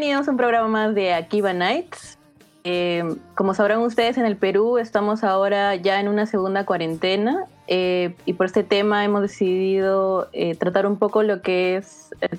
[0.00, 2.16] Bienvenidos a un programa más de Akiba Nights.
[2.64, 3.04] Eh,
[3.34, 8.32] como sabrán ustedes, en el Perú estamos ahora ya en una segunda cuarentena eh, y
[8.32, 12.30] por este tema hemos decidido eh, tratar un poco lo que es eh,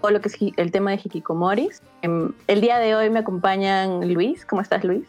[0.00, 1.82] todo lo que es el tema de hikikomoris.
[2.02, 4.44] Em, el día de hoy me acompañan Luis.
[4.44, 5.06] ¿Cómo estás, Luis?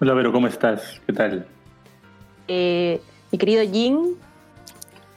[0.00, 1.00] Hola, Vero, ¿cómo estás?
[1.06, 1.46] ¿Qué tal?
[2.48, 3.00] Eh,
[3.30, 4.16] mi querido Jin.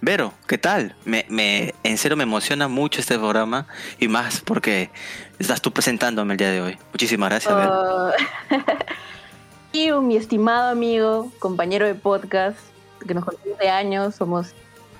[0.02, 0.95] Vero, ¿qué tal?
[1.04, 3.66] Me, me, en serio me emociona mucho este programa
[3.98, 4.92] y más porque
[5.40, 6.77] estás tú presentándome el día de hoy.
[6.91, 7.54] Muchísimas gracias.
[7.54, 8.12] Oh.
[9.73, 12.58] y mi estimado amigo, compañero de podcast,
[13.05, 14.54] que nos conocemos de años, somos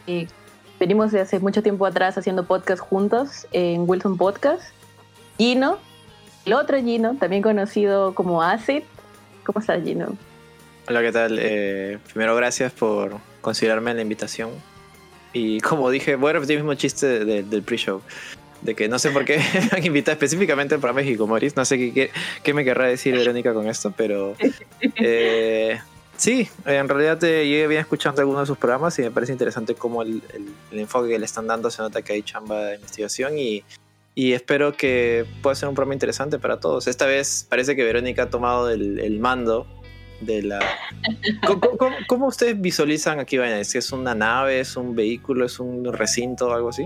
[0.08, 0.28] eh,
[0.80, 4.64] venimos de hace mucho tiempo atrás haciendo podcast juntos en Wilson Podcast.
[5.38, 5.78] Gino,
[6.45, 8.84] el otro Gino, también conocido como Acid.
[9.45, 10.16] ¿Cómo estás, Gino?
[10.88, 11.38] Hola, ¿qué tal?
[11.42, 14.50] Eh, primero, gracias por considerarme la invitación.
[15.34, 18.02] Y como dije, voy a repetir el mismo chiste de- de- del pre-show.
[18.61, 21.55] De que no sé por qué me han invitado específicamente programa México Moris.
[21.55, 22.11] No sé qué,
[22.44, 24.36] qué, me querrá decir Verónica con esto, pero.
[24.95, 25.80] eh,
[26.17, 29.75] sí, en realidad eh, yo venía escuchando algunos de sus programas y me parece interesante
[29.75, 30.22] cómo el,
[30.72, 33.63] el- enfoque que le están dando se nota que hay chamba de investigación y.
[34.19, 36.88] Y espero que pueda ser un programa interesante para todos.
[36.88, 39.67] Esta vez parece que Verónica ha tomado el, el mando
[40.22, 40.58] de la...
[41.45, 43.59] ¿Cómo, cómo- ustedes visualizan aquí, Vaina?
[43.59, 46.83] ¿Es es una nave, es un vehículo, es un recinto o algo así?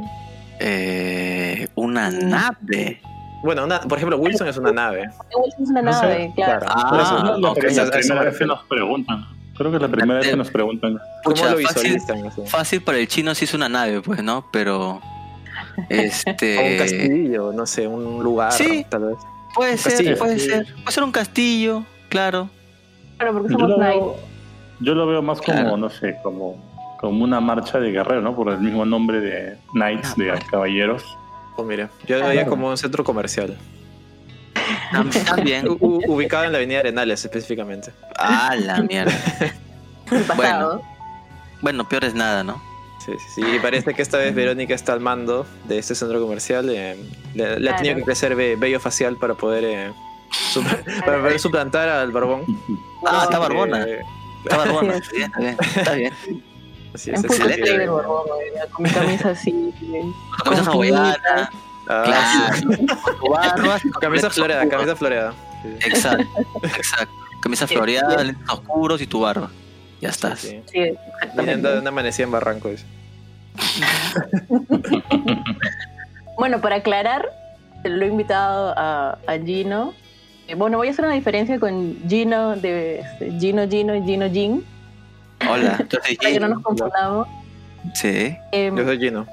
[0.63, 3.01] Eh, una nave.
[3.43, 5.09] Bueno, una- por ejemplo, Wilson es una nave.
[5.35, 6.65] Wilson es una No sé, nave, claro.
[6.69, 9.25] Ah, eso, es la, primera me vez que nos preguntan.
[9.57, 10.93] Creo que es la primera vez que nos preguntan.
[11.23, 12.27] ¿Cómo Pucha, lo fácil, visualizan?
[12.27, 12.41] así?
[12.47, 14.45] fácil para el chino sí es una nave, pues, ¿no?
[14.51, 15.01] Pero.
[15.77, 16.77] O un Este.
[16.77, 18.85] castillo, no sé, un lugar, Sí.
[18.89, 19.17] tal vez.
[19.55, 20.17] puede un ser, castillo.
[20.17, 20.65] puede ser.
[20.75, 22.49] Puede ser un castillo, claro.
[23.17, 23.95] Claro, porque Yo somos lo, Knights.
[23.99, 24.15] veo,
[24.81, 25.77] yo lo veo más como, Claro.
[25.77, 26.55] no sé, como,
[27.01, 28.35] como una marcha de guerrero, ¿no?
[28.35, 31.03] Por el mismo nombre de Knights, de caballeros.
[31.57, 33.57] Oh, mira, yo lo Ah, veía como un centro comercial.
[34.91, 35.67] Tam- También.
[35.67, 37.91] U- ubicado en la avenida Arenales específicamente.
[38.17, 39.11] Ah, la mierda.
[40.27, 40.81] pasado.
[41.61, 42.61] Bueno, peor es nada, ¿no?
[43.05, 43.55] Sí, sí, sí.
[43.55, 46.69] Y parece que esta vez Verónica está al mando de este centro comercial.
[46.69, 46.95] eh,
[47.33, 49.91] le, le ha tenido que crecer vello facial para poder, eh,
[51.05, 52.43] para poder suplantar al barbón.
[53.07, 53.83] Ah, está Así que, barbona.
[53.83, 54.01] eh,
[54.43, 54.93] Está barbona.
[54.97, 56.13] Está bien, está bien.
[56.93, 57.77] Así En es, excelente.
[57.77, 58.27] de Borbón,
[58.71, 59.51] con mi camisa así.
[60.43, 61.49] Con camisa hawaiana.
[61.89, 62.77] Ah, Claro.
[63.19, 63.79] Tu barba.
[64.01, 65.33] Camisa floreada, camisa floreada.
[65.61, 66.25] Sí, Exacto,
[66.63, 67.13] exacto.
[67.41, 69.49] Camisa floreada, lentes oscuros y tu barba.
[69.99, 70.39] Ya estás.
[70.39, 70.61] sí.
[70.71, 71.77] Sí, de exactamente.
[71.79, 72.69] una amanecida en Barranco.
[72.69, 72.85] dice.
[76.37, 77.29] Bueno, para aclarar,
[77.83, 79.93] lo he invitado a, a Gino.
[80.47, 84.29] Eh, Bueno, voy a hacer una diferencia con Gino de este, Gino, Gino y Gino
[84.29, 84.65] Jin,
[85.49, 87.27] Hola, entonces para que no nos confundamos.
[87.93, 88.35] Sí.
[88.51, 89.25] Em, Yo soy Gino.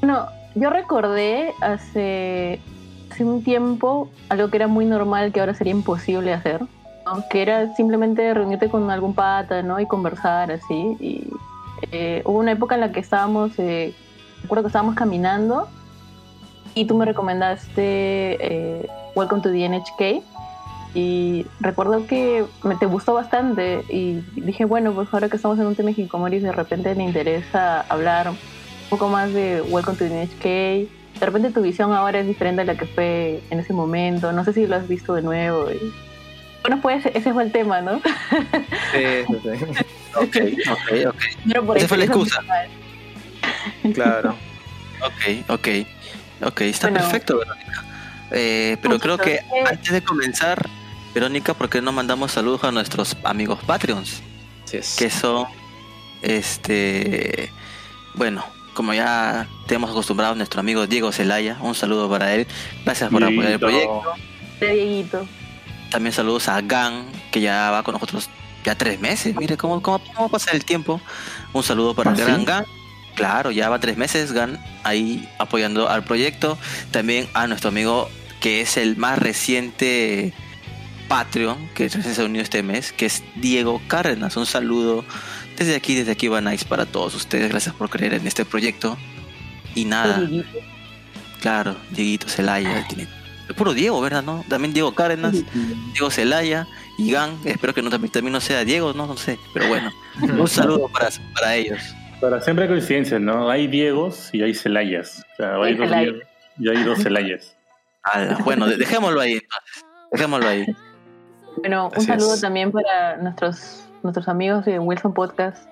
[0.00, 2.60] Bueno, yo recordé hace,
[3.10, 6.60] hace un tiempo algo que era muy normal que ahora sería imposible hacer,
[7.06, 7.24] ¿no?
[7.28, 9.80] que era simplemente reunirte con algún pata ¿no?
[9.80, 10.96] y conversar así.
[11.00, 11.28] Y,
[11.90, 13.94] eh, hubo una época en la que estábamos, eh,
[14.42, 15.68] recuerdo que estábamos caminando
[16.74, 20.22] y tú me recomendaste eh, Welcome to the NHK
[20.94, 25.66] y recuerdo que me te gustó bastante y dije, bueno, pues ahora que estamos en
[25.66, 28.38] un tema Moris de repente me interesa hablar un
[28.88, 31.18] poco más de Welcome to the NHK.
[31.20, 34.32] De repente tu visión ahora es diferente a la que fue en ese momento.
[34.32, 35.70] No sé si lo has visto de nuevo.
[35.70, 35.92] y-
[36.62, 38.00] Bueno, pues ese fue el tema, ¿no?
[38.92, 39.84] Sí, sí, sí.
[40.16, 40.36] Ok,
[40.70, 41.16] ok, ok.
[41.48, 42.40] Pero por Esa fue la excusa.
[43.94, 44.36] Claro.
[45.04, 45.68] Ok, ok.
[46.46, 47.00] Ok, está Bueno.
[47.02, 47.84] perfecto, Verónica.
[48.30, 50.68] Eh, pero creo que antes de comenzar,
[51.14, 54.20] Verónica, ¿por qué no mandamos saludos a nuestros amigos Patreons?
[54.64, 54.96] Sí es.
[54.96, 55.46] Que son,
[56.22, 57.52] este,
[58.14, 58.44] bueno,
[58.74, 62.48] como ya tenemos acostumbrado a nuestro amigo Diego Zelaya, un saludo para él.
[62.84, 64.02] Gracias por apoyar el proyecto.
[64.58, 65.26] De Dieguito.
[65.90, 68.28] También saludos a Gan, que ya va con nosotros
[68.64, 69.36] ya tres meses.
[69.36, 71.00] Mire cómo, cómo, cómo pasa el tiempo.
[71.52, 72.44] Un saludo para ¿Ah, el gran sí?
[72.44, 72.64] Gan.
[73.14, 76.58] Claro, ya va tres meses Gan ahí apoyando al proyecto.
[76.90, 78.10] También a nuestro amigo
[78.40, 80.34] que es el más reciente
[81.08, 84.36] Patreon, que se unió este mes, que es Diego Cárdenas.
[84.36, 85.04] Un saludo
[85.56, 87.48] desde aquí, desde aquí va Nice para todos ustedes.
[87.50, 88.96] Gracias por creer en este proyecto.
[89.74, 90.58] Y nada, Dieguito.
[91.40, 93.08] claro, Dieguito Celaya, tiene
[93.56, 94.22] puro Diego, ¿verdad?
[94.22, 94.44] ¿No?
[94.48, 95.36] También Diego Cárdenas.
[95.92, 96.66] Diego Celaya
[96.98, 97.36] y Gan.
[97.44, 99.38] Espero que no, también, también no sea Diego, no, no sé.
[99.52, 99.92] Pero bueno,
[100.22, 101.80] un saludo para, para ellos.
[102.20, 103.50] Para siempre hay coincidencias, ¿no?
[103.50, 105.24] Hay Diegos y hay Celayas.
[105.34, 105.90] O sea, hay Hay dos.
[105.90, 106.22] Diegos
[106.58, 107.56] y hay dos Celayas.
[108.04, 109.84] Ala, bueno, de- dejémoslo ahí entonces.
[110.12, 110.66] Dejémoslo ahí.
[111.58, 112.40] Bueno, un Así saludo es.
[112.40, 115.66] también para nuestros, nuestros amigos de Wilson Podcast.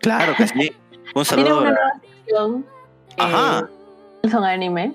[0.00, 0.72] Claro que sí.
[1.14, 2.66] Un Tiene saludo una a nueva sección.
[3.10, 3.68] eh, Ajá.
[4.22, 4.94] Wilson Anime.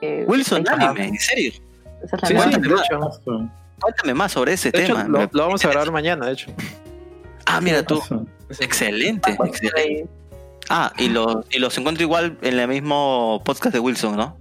[0.00, 1.52] eh, Wilson Anime, ¿en serio?
[2.04, 2.68] Esa es la Sí, Cuéntame
[2.98, 3.20] más.
[3.80, 5.08] Cuéntame más sobre ese De hecho, tema.
[5.08, 6.50] lo, vamos a grabar mañana, de hecho.
[7.46, 8.00] Ah, mira tú.
[8.60, 10.06] Excelente, excelente.
[10.70, 14.36] Ah, y los, y los encuentro igual en el mismo podcast de Wilson, ¿no?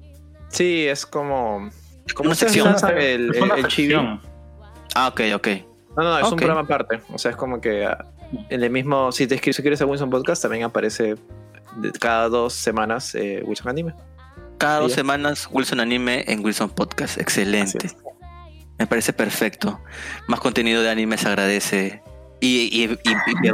[0.50, 1.70] Sí, es como.
[2.06, 2.76] Es como una sección.
[2.98, 3.68] el, el, una el.
[4.96, 5.48] Ah, ok, ok.
[5.96, 7.02] No, no, es un programa aparte.
[7.12, 8.04] O sea, es como que ah,
[8.50, 9.12] en el mismo.
[9.12, 11.16] Si te escribes, si quieres a Wilson Podcast, también aparece
[12.00, 13.94] cada dos semanas eh, Wilson Anime.
[14.58, 17.18] Cada dos semanas Wilson Anime en Wilson Podcast.
[17.18, 17.92] Excelente.
[18.78, 19.80] Me parece perfecto.
[20.28, 22.04] Más contenido de anime se agradece.
[22.46, 23.50] Y, y, y,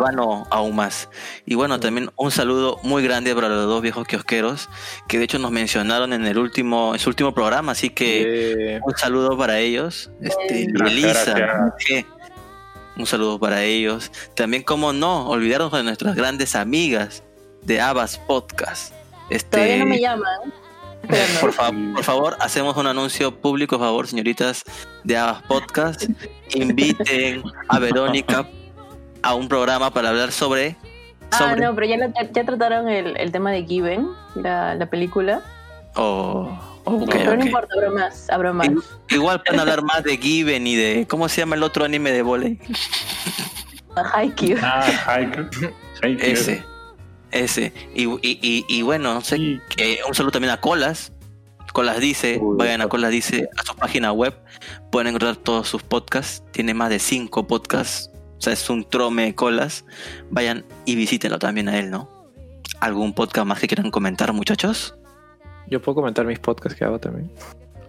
[0.49, 1.09] aún más.
[1.45, 4.67] Y bueno, también un saludo muy grande para los dos viejos kiosqueros
[5.07, 8.79] que de hecho nos mencionaron en el último, en su último programa, así que Eh,
[8.83, 10.09] un saludo para ellos.
[10.21, 11.75] Este, Gracias, Elisa,
[12.97, 14.11] un saludo para ellos.
[14.35, 17.21] También, como no, olvidarnos de nuestras grandes amigas
[17.61, 18.91] de Abbas Podcast.
[19.29, 20.53] Este, Todavía no me llaman.
[21.03, 21.39] Esperando.
[21.41, 24.63] por, fa- por favor, hacemos un anuncio público, por favor, señoritas
[25.03, 26.05] de Abbas Podcast.
[26.55, 28.49] Inviten a Verónica
[29.21, 30.75] a un programa para hablar sobre.
[31.31, 34.75] Ah, sobre no, pero ya, lo- ya, ya trataron el, el tema de Given, la,
[34.75, 35.41] la película.
[35.95, 38.67] oh, ok, pero no importa, habrá más, habrá más.
[38.67, 41.07] Igual- Igual pueden hablar más de Given y de.
[41.07, 42.59] ¿Cómo se llama el otro anime de volei?
[44.13, 44.57] Haikyuu.
[44.61, 44.85] Ah.
[45.07, 45.49] Haiku.
[46.01, 46.63] Ese.
[47.31, 47.73] Ese.
[47.93, 49.35] Y, y, y, y bueno, no sé.
[49.37, 49.59] Sí.
[49.75, 51.11] que un saludo también a Colas.
[51.73, 52.87] Colas dice, Uy, vayan a.
[52.87, 54.35] Colas dice, a su página web.
[54.91, 56.43] Pueden encontrar todos sus podcasts.
[56.51, 58.08] Tiene más de cinco podcasts.
[58.39, 59.83] O sea, es un trome de Colas.
[60.31, 62.09] Vayan y visítenlo también a él, ¿no?
[62.79, 64.95] ¿Algún podcast más que quieran comentar, muchachos?
[65.67, 67.29] yo puedo comentar mis podcasts que hago también.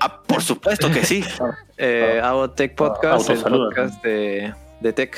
[0.01, 1.25] Ah, por supuesto que sí.
[1.79, 5.17] Eh, hago Tech Podcast, el podcast de, de Tech.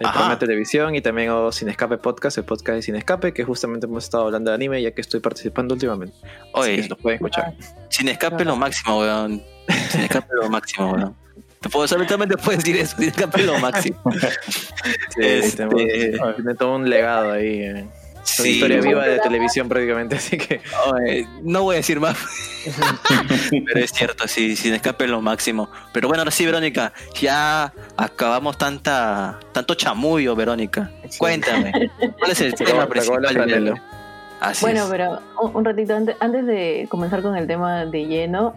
[0.00, 0.12] El Ajá.
[0.14, 3.44] programa de televisión y también hago Sin Escape Podcast, el podcast de Sin Escape, que
[3.44, 6.16] justamente hemos estado hablando de anime ya que estoy participando últimamente.
[6.22, 7.54] Así que Oye, los pueden escuchar.
[7.88, 9.42] sin escape lo máximo, weón.
[9.90, 11.16] Sin escape lo máximo, weón.
[11.70, 13.98] Puedo, solamente puedes decir eso, sin escape lo máximo.
[15.14, 17.60] Sí, Este- tiene todo un legado ahí.
[17.62, 17.86] eh.
[18.26, 20.60] Es una Sí, historia viva de televisión prácticamente, así que
[20.92, 22.16] Oye, no voy a decir más.
[23.50, 25.70] Pero es cierto, sí, sin escape lo máximo.
[25.92, 30.90] Pero bueno, ahora sí, Verónica, ya acabamos tanta, tanto chamullo, Verónica.
[31.18, 31.72] Cuéntame,
[32.18, 33.24] ¿cuál es el Se tema principal?
[34.40, 34.90] Así Bueno, es.
[34.90, 35.20] pero
[35.54, 38.54] un, ratito antes, antes de comenzar con el tema de lleno,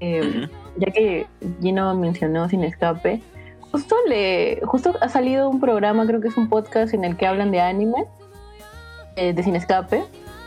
[0.00, 0.52] eh, Ujú.
[0.76, 1.26] Ya que
[1.60, 3.20] Gino mencionó Sin Escape,
[3.60, 7.26] justo le justo ha salido un programa, creo que es un podcast en el que
[7.26, 8.04] hablan de anime,
[9.16, 10.04] eh, de Sin Escape.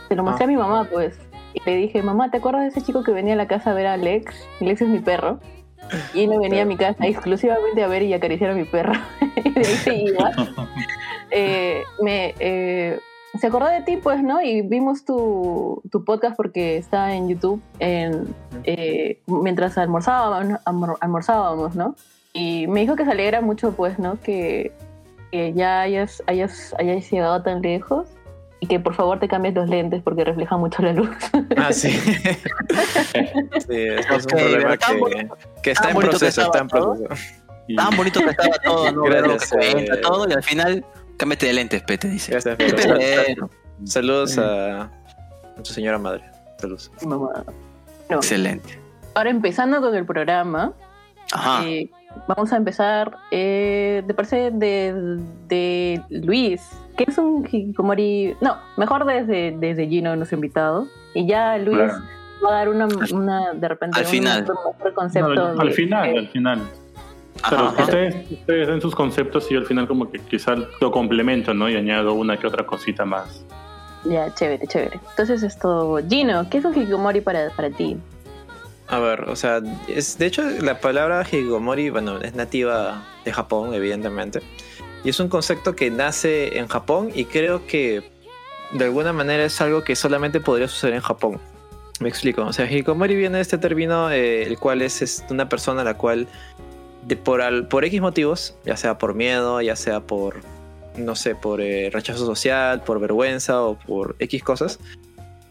[0.07, 0.48] Se lo mostré Ah.
[0.48, 1.18] a mi mamá, pues.
[1.54, 3.74] Y le dije, mamá, ¿te acuerdas de ese chico que venía a la casa a
[3.74, 4.36] ver a Lex?
[4.60, 5.39] Lex es mi perro.
[6.13, 8.94] Y no venía a mi casa exclusivamente a ver y acariciar a mi perro.
[9.44, 10.31] y de ahí se iba.
[11.31, 13.00] Eh, me, eh,
[13.40, 14.42] se acordó de ti, pues, ¿no?
[14.42, 18.34] Y vimos tu, tu podcast porque está en YouTube en,
[18.64, 20.60] eh, mientras almorzábamos,
[21.02, 21.96] almorzábamos, ¿no?
[22.34, 24.20] Y me dijo que se alegra mucho, pues, ¿no?
[24.22, 24.72] Que,
[25.32, 28.08] que ya hayas, hayas, hayas llegado tan lejos
[28.60, 31.10] y que por favor te cambies los lentes porque refleja mucho la luz.
[31.58, 31.92] Ah, sí.
[31.92, 37.14] sí, eso es Ok, un problema que, bonito- que está en proceso, está en proceso.
[37.68, 39.02] Y- Tan bonito que estaba todo, ¿no?
[39.06, 39.98] Gracias, que eh.
[40.04, 40.86] todo y al final,
[41.18, 42.31] cámbiate de lentes, pe, te dice.
[42.31, 42.78] Gracias, Pedro.
[42.88, 43.50] pero-
[43.84, 44.90] Saludos a, a
[45.57, 46.24] tu señora madre.
[46.57, 46.92] Saludos.
[47.06, 47.44] Mamá.
[48.10, 48.16] No.
[48.18, 48.80] Excelente.
[49.16, 50.74] Ahora empezando con el programa,
[51.34, 51.66] Ajá.
[51.68, 51.90] eh,
[52.28, 56.62] vamos a empezar, eh, de parece de, de Luis,
[56.98, 61.94] que es un hikikomori, no, mejor desde, desde Gino, nuestro invitado, y ya Luis Claro.
[62.45, 64.42] va a dar una, una de repente, Al un final.
[64.44, 65.34] mejor concepto.
[65.34, 66.62] No, al, de- final, al final.
[67.49, 67.83] Pero ajá.
[67.83, 71.69] ustedes, ustedes den sus conceptos y yo al final como que quizás lo complemento, ¿no?
[71.69, 73.45] Y añado una que otra cosita más.
[74.06, 74.99] Ya, chévere, chévere.
[75.09, 77.97] Entonces esto, Gino, ¿qué es un hikikomori para, para ti?
[78.87, 83.73] A ver, o sea, es, de hecho la palabra hikikomori, bueno, es nativa de Japón,
[83.73, 84.42] evidentemente.
[85.04, 88.11] Y es un concepto que nace en Japón y creo que
[88.73, 91.40] de alguna manera es algo que solamente podría suceder en Japón.
[91.99, 92.44] Me explico.
[92.44, 95.85] O sea, hikikomori viene de este término, eh, el cual es, es una persona a
[95.85, 96.28] la cual,
[97.24, 100.38] por, al- por X motivos, ya sea por miedo, ya sea por,
[100.97, 104.80] no sé, por eh, rechazo social, por vergüenza o por X cosas,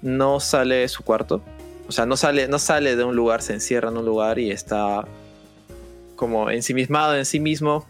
[0.02, 1.40] no sale de su cuarto.
[1.88, 4.50] O sea, no sale, no sale de un lugar, se encierra en un lugar y
[4.50, 5.04] está
[6.16, 7.87] como ensimismado en sí mismo,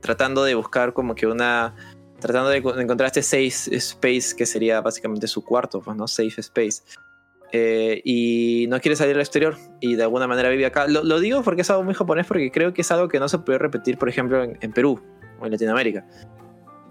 [0.00, 1.74] tratando de buscar como que una.
[2.20, 6.08] Tratando de co- encontrar este safe space que sería básicamente su cuarto, pues, ¿no?
[6.08, 6.82] Safe space.
[7.56, 10.88] Eh, y no quiere salir al exterior y de alguna manera vive acá.
[10.88, 13.28] Lo, lo digo porque es algo muy japonés, porque creo que es algo que no
[13.28, 15.00] se puede repetir, por ejemplo, en, en Perú
[15.38, 16.04] o en Latinoamérica.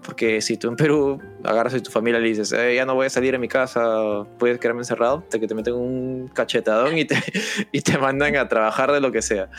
[0.02, 2.94] Porque si tú en Perú agarras a tu familia y le dices, "Eh, ya no
[2.94, 6.96] voy a salir de mi casa, puedes quedarme encerrado, te, que te meten un cachetadón
[6.96, 7.16] y te,
[7.72, 9.50] y te mandan a trabajar de lo que sea.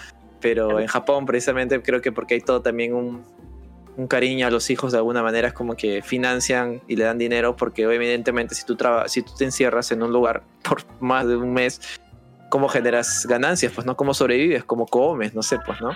[0.41, 3.23] Pero en Japón, precisamente, creo que porque hay todo también un,
[3.97, 7.17] un cariño a los hijos de alguna manera, es como que financian y le dan
[7.17, 11.27] dinero, porque evidentemente si tú, traba- si tú te encierras en un lugar por más
[11.27, 11.79] de un mes,
[12.49, 13.71] ¿cómo generas ganancias?
[13.73, 14.63] Pues no, ¿cómo sobrevives?
[14.65, 15.33] ¿Cómo comes?
[15.33, 15.91] No sé, pues, ¿no?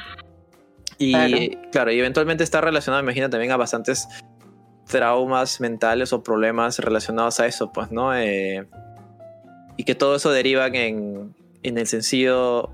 [0.98, 1.38] Y claro,
[1.72, 1.92] Claro.
[1.92, 4.08] y eventualmente está relacionado, me imagino, también a bastantes
[4.88, 8.16] traumas mentales o problemas relacionados a eso, pues, ¿no?
[8.18, 8.66] Eh,
[9.78, 12.70] y que todo eso deriva en, en el sencillo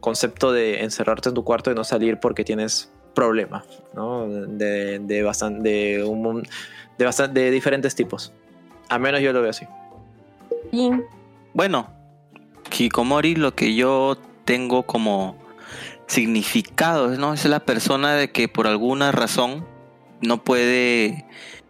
[0.00, 4.26] concepto de encerrarte en tu cuarto y no salir porque tienes problemas, ¿no?
[4.28, 6.42] De, de, bastan- de, un
[6.98, 8.32] de, bastan- de diferentes tipos.
[8.88, 9.66] Al menos yo lo veo así.
[11.52, 11.88] Bueno,
[12.76, 15.36] Hikomori lo que yo tengo como
[16.06, 17.32] significado, ¿no?
[17.34, 19.64] Es la persona de que por alguna razón
[20.20, 21.24] no puede,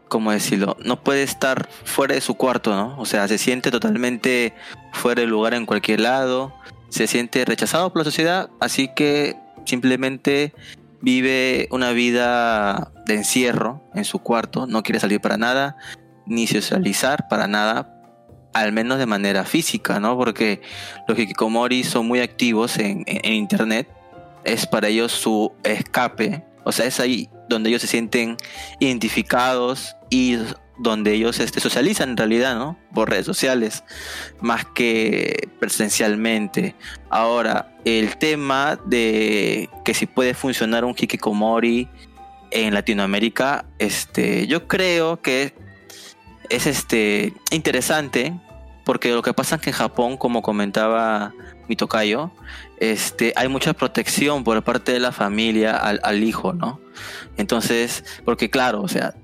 [0.08, 0.76] ¿cómo decirlo?
[0.84, 2.98] No puede estar fuera de su cuarto, ¿no?
[2.98, 4.54] O sea, se siente totalmente
[4.92, 6.54] fuera de lugar en cualquier lado,
[6.88, 9.36] se siente rechazado por la sociedad, así que
[9.66, 10.52] simplemente
[11.00, 15.76] vive una vida de encierro en su cuarto, no quiere salir para nada,
[16.26, 17.90] ni socializar para nada,
[18.54, 20.16] al menos de manera física, ¿no?
[20.16, 20.62] Porque
[21.08, 23.88] los hikikomori son muy activos en, en- en internet,
[24.44, 28.36] es para ellos su escape, o sea, es ahí donde ellos se sienten
[28.78, 30.38] identificados y
[30.78, 32.76] donde ellos este, socializan en realidad, ¿no?
[32.92, 33.84] Por redes sociales,
[34.40, 36.74] más que presencialmente.
[37.10, 41.88] Ahora, el tema de que si puede funcionar un hikikomori
[42.50, 45.54] en Latinoamérica, este, yo creo que
[46.50, 48.34] es este interesante
[48.84, 51.32] porque lo que pasa es que en Japón, como comentaba
[51.68, 52.30] mi tocayo,
[52.78, 56.80] este, hay mucha protección por parte de la familia al, al hijo, ¿no?
[57.36, 59.14] Entonces, porque claro, o sea,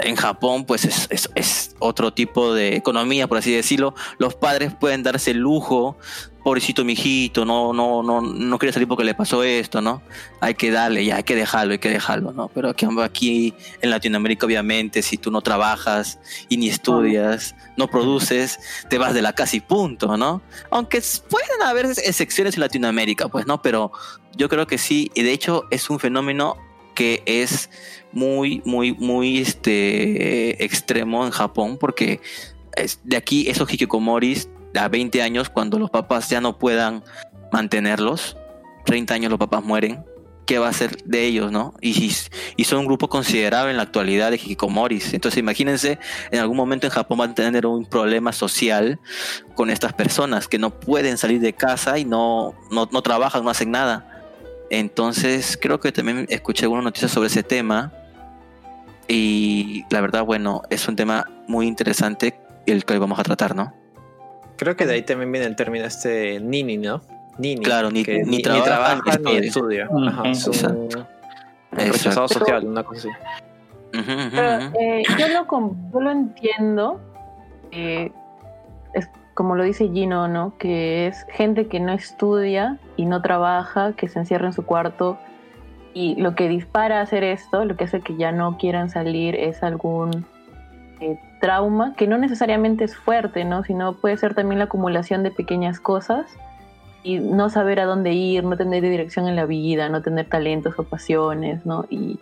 [0.00, 3.94] en Japón pues es, es- es otro tipo de economía, por así decirlo.
[4.18, 5.96] Los padres pueden darse el lujo,
[6.42, 10.02] pobrecito mijito, no, no, no, no quiere salir porque le pasó esto, ¿no?
[10.40, 12.48] Hay que darle, ya hay que dejarlo, hay que dejarlo, ¿no?
[12.48, 16.18] Pero aquí, aquí en Latinoamérica, obviamente, si tú no trabajas
[16.48, 18.58] y ni estudias, no produces,
[18.88, 20.42] te vas de la casa y punto, ¿no?
[20.70, 23.62] Aunque pueden haber excepciones en Latinoamérica, pues, ¿no?
[23.62, 23.92] Pero
[24.36, 26.56] yo creo que sí, y de hecho es un fenómeno
[26.94, 27.70] que es
[28.12, 32.20] muy, muy, muy este, extremo en Japón, porque
[32.76, 37.04] es- de aquí esos hikikomoris a 20 años, cuando los papás ya no puedan
[37.52, 38.36] mantenerlos,
[38.84, 40.04] 30 años los papás mueren,
[40.46, 41.74] ¿qué va a ser de ellos, no?
[41.80, 42.10] Y,
[42.64, 45.14] son un grupo considerable en la actualidad de hikikomoris.
[45.14, 45.98] Entonces imagínense,
[46.30, 48.98] en algún momento en Japón van a tener un problema social
[49.54, 53.50] con estas personas que no pueden salir de casa y no, no, no trabajan, no
[53.50, 54.08] hacen nada.
[54.70, 57.92] Entonces creo que también escuché algunas noticias sobre ese tema
[59.08, 63.54] y la verdad, bueno, es un tema muy interesante el que hoy vamos a tratar,
[63.54, 63.81] ¿no?
[64.62, 67.02] Creo que de ahí también viene el término este nini, ¿no?
[67.38, 67.62] Nini.
[67.62, 69.88] Claro, ni- que ni trabaja, ni ni estudia.
[70.06, 70.78] Ajá, es un, Exacto.
[70.78, 71.06] un
[71.72, 72.28] rechazado Exacto.
[72.28, 73.08] social, una cosa así.
[73.90, 77.00] Pero, eh, yo, lo, yo lo entiendo.
[77.72, 78.12] eh,
[78.94, 80.56] es como lo dice Gino, ¿no?
[80.58, 85.18] Que es gente que no estudia y no trabaja, que se encierra en su cuarto.
[85.94, 89.34] Y lo que dispara a hacer esto, lo que hace que ya no quieran salir,
[89.34, 90.26] es algún
[91.00, 93.64] eh, trauma que no necesariamente es fuerte, ¿no?
[93.64, 96.26] Sino puede ser también la acumulación de pequeñas cosas
[97.02, 100.78] y no saber a dónde ir, no tener dirección en la vida, no tener talentos
[100.78, 101.84] o pasiones, ¿no?
[101.90, 102.20] Y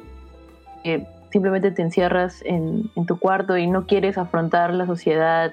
[1.31, 5.53] simplemente te encierras en, en tu cuarto y no quieres afrontar la sociedad,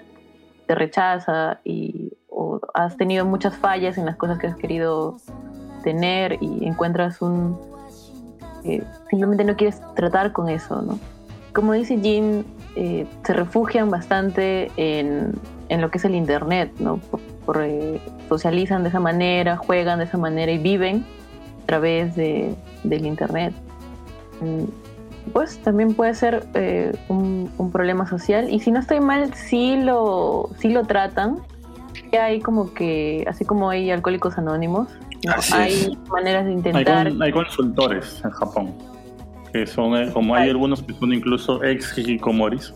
[0.65, 5.17] te rechaza y o has tenido muchas fallas en las cosas que has querido
[5.83, 7.59] tener y encuentras un...
[8.63, 10.97] eh, simplemente no quieres tratar con eso, ¿no?
[11.51, 12.45] Como dice Jean,
[12.77, 15.33] eh, se refugian bastante en,
[15.69, 16.97] en lo que es el Internet, ¿no?
[16.97, 21.05] Por- por, eh, socializan de esa manera, juegan de esa manera y viven
[21.63, 22.53] a través de,
[22.83, 23.53] del Internet.
[24.41, 24.65] Mm,
[25.33, 29.75] Pues también puede ser eh, un, un problema social y si no estoy mal, sí
[29.77, 31.39] lo, sí lo tratan.
[32.11, 34.87] Ya hay como que, así como hay alcohólicos anónimos,
[35.51, 36.09] hay es.
[36.09, 37.09] maneras de Hay, intentar...
[37.09, 38.73] con- hay consultores en Japón,
[39.53, 40.49] que son, eh, como hay Ay.
[40.49, 42.73] algunos que son incluso ex hikikomoris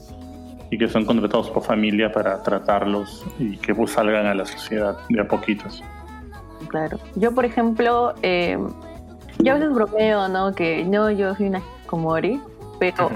[0.70, 4.98] y que son contratados por familia para tratarlos y que pues salgan a la sociedad
[5.10, 5.84] de a poquitos.
[6.70, 6.98] Claro.
[7.16, 8.58] Yo, por ejemplo, eh,
[9.40, 10.54] yo a veces bromeo, ¿no?
[10.54, 12.40] Que no, yo soy una komori,
[12.80, 13.12] pero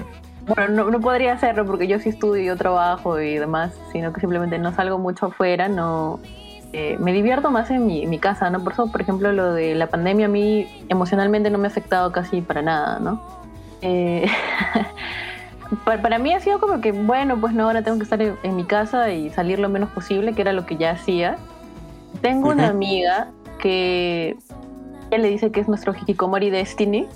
[0.46, 4.20] bueno, no, no podría hacerlo porque yo sí estudio, yo trabajo y demás, sino que
[4.20, 6.20] simplemente no salgo mucho afuera, no.
[6.72, 8.62] eh, me divierto más en mi, mi casa, ¿no?
[8.62, 12.12] Por eso, por ejemplo, lo de la pandemia a mí emocionalmente no me ha afectado
[12.12, 13.22] casi para nada, ¿no?
[13.88, 14.26] Eh,
[15.84, 18.36] para, para mí ha sido como que, bueno, pues no, ahora tengo que estar en,
[18.42, 21.36] en mi casa y salir lo menos posible, que era lo que ya hacía.
[22.20, 23.28] Tengo una amiga
[23.60, 24.36] que
[25.10, 27.06] ella le dice que es nuestro Hikikomori Destiny,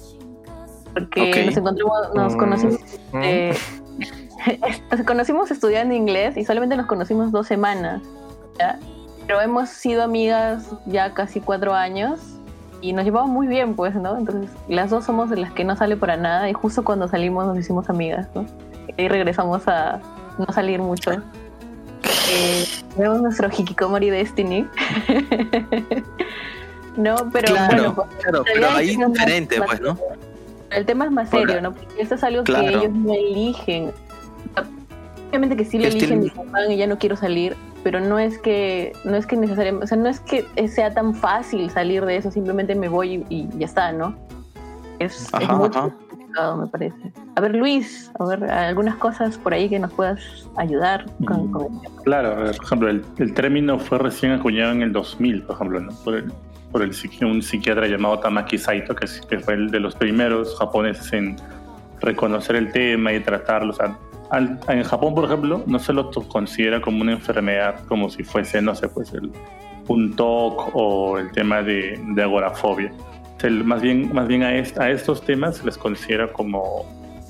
[0.95, 1.47] porque Ok.
[1.47, 2.39] nos encontramos, nos Mm.
[2.39, 2.81] conocimos,
[3.13, 3.21] Mm.
[3.25, 3.57] eh,
[4.91, 8.01] nos conocimos estudiando inglés y solamente nos conocimos dos semanas,
[8.59, 8.79] ¿ya?
[9.27, 12.21] pero hemos sido amigas ya casi cuatro años
[12.81, 14.17] y nos llevamos muy bien, pues, ¿no?
[14.17, 17.47] Entonces, las dos somos de las que no sale para nada y justo cuando salimos
[17.47, 18.47] nos hicimos amigas, ¿no?
[18.97, 20.01] Y regresamos a
[20.39, 21.13] no salir mucho.
[21.13, 22.65] Eh,
[22.97, 24.67] tenemos nuestro Hikikomori Destiny.
[26.97, 29.99] no, pero Claro, bueno, pues, claro, pero ahí es diferente, más- pues, ¿no?
[30.71, 31.73] El tema es más serio, ¿no?
[31.73, 32.67] Porque esto es algo claro.
[32.67, 33.93] que ellos no eligen.
[35.29, 38.93] Obviamente que sí lo eligen y y ya no quiero salir, pero no es que
[39.05, 42.31] no es que necesariamente, o sea, no es que sea tan fácil salir de eso,
[42.31, 44.15] simplemente me voy y, y ya está, ¿no?
[44.99, 45.91] Es, mucho ajá.
[46.11, 47.13] complicado, me parece.
[47.37, 50.21] A ver, Luis, a ver, algunas cosas por ahí que nos puedas
[50.57, 51.53] ayudar con, Mm.
[51.53, 52.03] con el tema.
[52.05, 55.81] Claro, ver, por ejemplo, el, el término fue recién acuñado en el 2000, por ejemplo,
[55.81, 55.93] ¿no?
[56.05, 56.33] por, el-
[56.71, 56.93] por el
[57.27, 59.07] un psiquiatra llamado Tamaki Saito, que,
[59.41, 61.37] fue el de los primeros japoneses en
[62.01, 63.71] reconocer el tema y tratarlo.
[63.73, 63.97] O sea,
[64.31, 68.63] al- en Japón, por ejemplo, no se lo considera como una enfermedad, como si fuese,
[68.63, 69.31] no sé, pues el,
[69.89, 72.93] un TOC o el tema de, de agorafobia.
[73.43, 76.85] El- más bien, más bien a, est- a estos temas se les considera como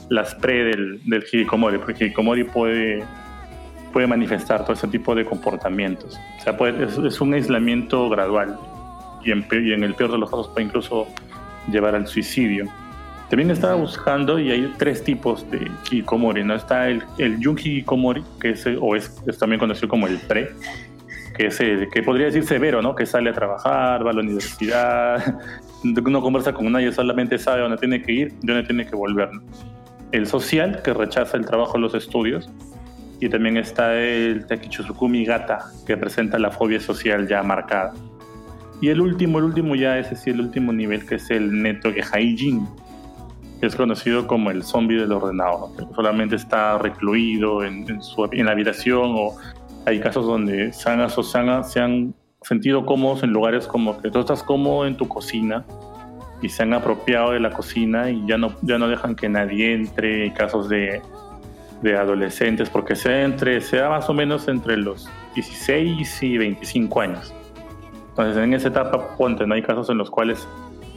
[0.09, 2.45] las pre del, del hikikomori, porque hikikomori
[3.92, 6.19] puede manifestar todo ese tipo de comportamientos.
[6.38, 6.57] O sea,
[7.07, 8.59] es, un aislamiento gradual
[9.25, 11.07] y en, y en el peor de los casos puede incluso
[11.71, 12.66] llevar al suicidio.
[13.30, 16.56] También estaba buscando y hay tres tipos de hikikomori, ¿no?
[16.56, 20.50] Está el, el yun hikikomori, que es, o es, es también conocido como el pre,
[21.37, 22.96] que es el, que podría decir severo, ¿no?
[22.96, 25.38] Que sale a trabajar, va a la universidad,
[25.84, 29.32] no conversa con nadie, solamente sabe dónde tiene que ir dónde tiene que volver.
[29.32, 29.43] ¿no?
[30.10, 32.50] El social, que rechaza el trabajo los estudios,
[33.21, 37.93] y también está el Takichuzukumi Gata, que presenta la fobia social ya marcada.
[38.80, 41.93] Y el último, el último ya es decir, el último nivel, que es el Neto
[41.93, 42.66] Gehaijin,
[43.60, 48.46] que es conocido como el zombie del ordenador, solamente está recluido en, en su, en
[48.46, 49.36] la habitación o
[49.86, 54.10] hay casos donde se han, se han- se han sentido cómodos en lugares como que
[54.10, 55.64] tú estás cómodo en tu cocina
[56.40, 59.75] y se han apropiado de la cocina y ya no, ya no dejan que nadie
[59.75, 61.02] entre, hay casos de
[61.82, 67.32] de adolescentes, porque sea, entre, sea más o menos entre los 16 y 25 años.
[68.10, 69.54] Entonces, en esa etapa, ponte, ¿no?
[69.54, 70.46] hay casos en los cuales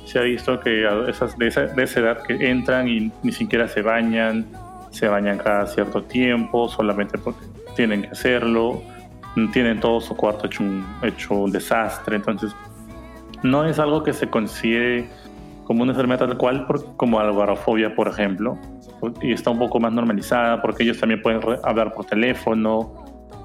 [0.05, 3.67] se ha visto que esas, de, esa, de esa edad que entran y ni siquiera
[3.67, 4.45] se bañan,
[4.91, 8.81] se bañan cada cierto tiempo, solamente porque tienen que hacerlo,
[9.51, 12.55] tienen todo su cuarto hecho un, hecho un desastre, entonces
[13.41, 15.07] no es algo que se considere
[15.65, 18.57] como una enfermedad tal cual, como la agorafobia, por ejemplo,
[19.21, 22.93] y está un poco más normalizada porque ellos también pueden hablar por teléfono,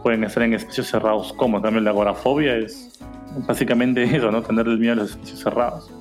[0.03, 3.01] pueden estar en espacios cerrados como también la agorafobia es
[3.47, 4.43] básicamente eso, ¿no?
[4.43, 5.98] Tener el miedo a los espacios cerrados.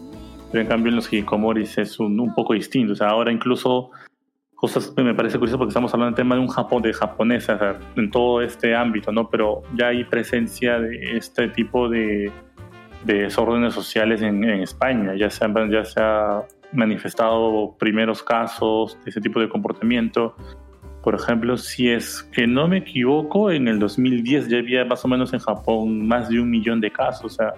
[0.51, 2.93] Pero en cambio en los hikikomoris es un, un poco distinto.
[2.93, 3.91] O sea, ahora incluso
[4.57, 7.59] cosas me parece curioso porque estamos hablando del tema de un Japón, de japonesa, o
[7.59, 9.29] sea, en todo este ámbito, ¿no?
[9.29, 12.31] Pero ya hay presencia de este tipo de,
[13.05, 15.13] de desórdenes sociales en, en España.
[15.15, 20.35] Ya se, han, ya se ha manifestado primeros casos de ese tipo de comportamiento.
[21.03, 25.07] Por ejemplo, si es que no me equivoco, en el 2010 ya había más o
[25.07, 27.25] menos en Japón más de un millón de casos.
[27.25, 27.53] O sea,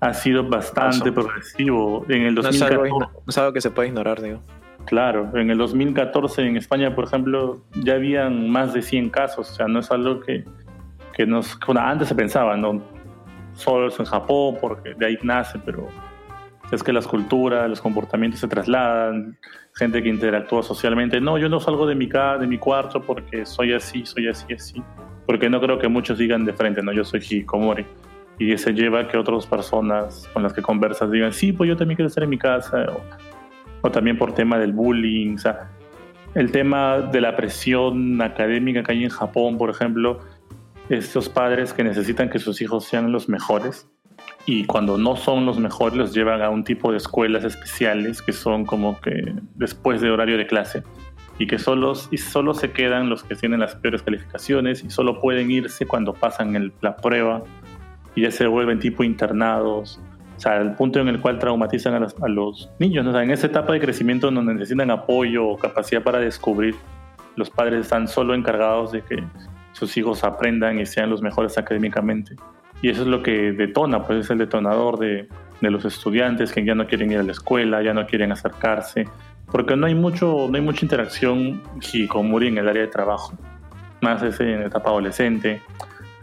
[0.00, 1.14] ha sido bastante Caso.
[1.14, 2.04] progresivo.
[2.08, 4.40] En el No es, algo, 2014, no es algo que se puede ignorar, digo.
[4.86, 9.50] claro, en el 2014 en España, por ejemplo, ya habían más de 100 casos.
[9.50, 10.44] O sea, no es algo que,
[11.12, 12.82] que nos, bueno, antes se pensaba, ¿no?
[13.52, 15.88] Solo es en Japón, porque de ahí nace, pero
[16.72, 19.36] es que las culturas, los comportamientos se trasladan,
[19.74, 21.20] gente que interactúa socialmente.
[21.20, 24.54] No, yo no salgo de mi, ca de mi cuarto porque soy así, soy así,
[24.54, 24.82] así.
[25.26, 27.84] Porque no creo que muchos digan de frente, no, yo soy hikikomori.
[28.40, 31.76] Y se lleva a que otras personas con las que conversas digan, sí, pues yo
[31.76, 32.86] también quiero estar en mi casa.
[32.90, 33.02] O,
[33.86, 35.34] o también por tema del bullying.
[35.34, 35.70] O sea,
[36.34, 40.20] el tema de la presión académica que hay en Japón, por ejemplo,
[40.88, 43.88] estos padres que necesitan que sus hijos sean los mejores
[44.46, 48.32] y cuando no son los mejores los llevan a un tipo de escuelas especiales que
[48.32, 50.82] son como que después de horario de clase
[51.38, 55.20] y que solo, y solo se quedan los que tienen las peores calificaciones y solo
[55.20, 57.42] pueden irse cuando pasan el- la prueba
[58.14, 60.00] y ya se vuelven tipo internados.
[60.36, 63.04] O sea, el punto en el cual traumatizan a, las- a los niños.
[63.04, 63.10] ¿no?
[63.10, 66.74] O sea, en esa etapa de crecimiento donde necesitan apoyo o capacidad para descubrir,
[67.36, 69.22] los padres están solo encargados de que
[69.72, 72.36] sus hijos aprendan y sean los mejores académicamente.
[72.82, 75.28] Y eso es lo que detona, pues es el detonador de,
[75.60, 79.04] de los estudiantes que ya no quieren ir a la escuela, ya no quieren acercarse,
[79.52, 83.34] porque no hay mucho, no hay mucha interacción Hikikomori en el área de trabajo,
[84.00, 85.60] más es en etapa adolescente.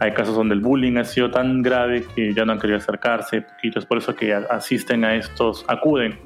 [0.00, 3.44] Hay casos donde el bullying ha sido tan grave que ya no han querido acercarse,
[3.62, 6.18] y es por eso que asisten a estos, acuden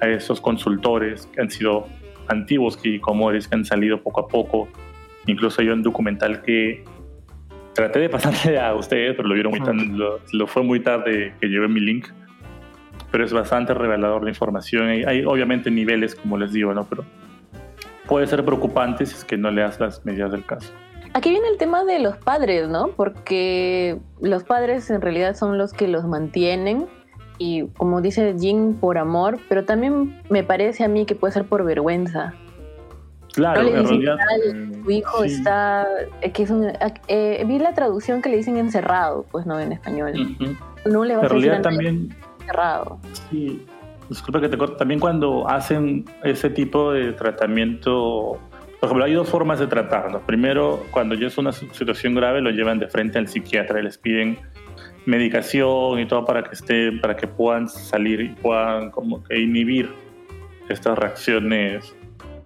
[0.00, 1.86] a estos consultores que han sido
[2.28, 4.68] antiguos hikikomoris que han salido poco a poco.
[5.26, 6.84] Incluso hay un documental que
[7.74, 11.46] traté de pasarle a ustedes, pero lo vieron muy tarde, lo, fue muy tarde que
[11.46, 12.08] llevé mi link.
[13.12, 14.88] Pero es bastante revelador la información.
[14.88, 16.84] Hay, hay, obviamente niveles, como les digo, ¿no?
[16.84, 17.04] Pero
[18.08, 20.72] puede ser preocupante si es que no le das las medidas del caso.
[21.16, 22.88] Aquí viene el tema de los padres, ¿no?
[22.88, 26.88] Porque los padres en realidad son los que los mantienen
[27.38, 31.46] y como dice Jin, por amor, pero también me parece a mí que puede ser
[31.46, 32.34] por vergüenza.
[33.32, 34.18] Claro, no le realidad,
[34.84, 35.86] tu hijo está,
[36.20, 36.70] eh, que es un,
[37.08, 40.12] eh, vi la traducción que le dicen encerrado, pues no en español.
[40.84, 42.98] No le vas en a decir también encerrado.
[43.30, 43.64] Sí,
[44.10, 44.76] disculpa que te corte.
[44.76, 48.38] También cuando hacen ese tipo de tratamiento,
[48.86, 50.20] por ejemplo, hay dos formas de tratarlo.
[50.20, 53.98] Primero, cuando ya es una situación grave, lo llevan de frente al psiquiatra y les
[53.98, 54.38] piden
[55.06, 59.90] medicación y todo para que estén, para que puedan salir y puedan como que inhibir
[60.68, 61.96] estas reacciones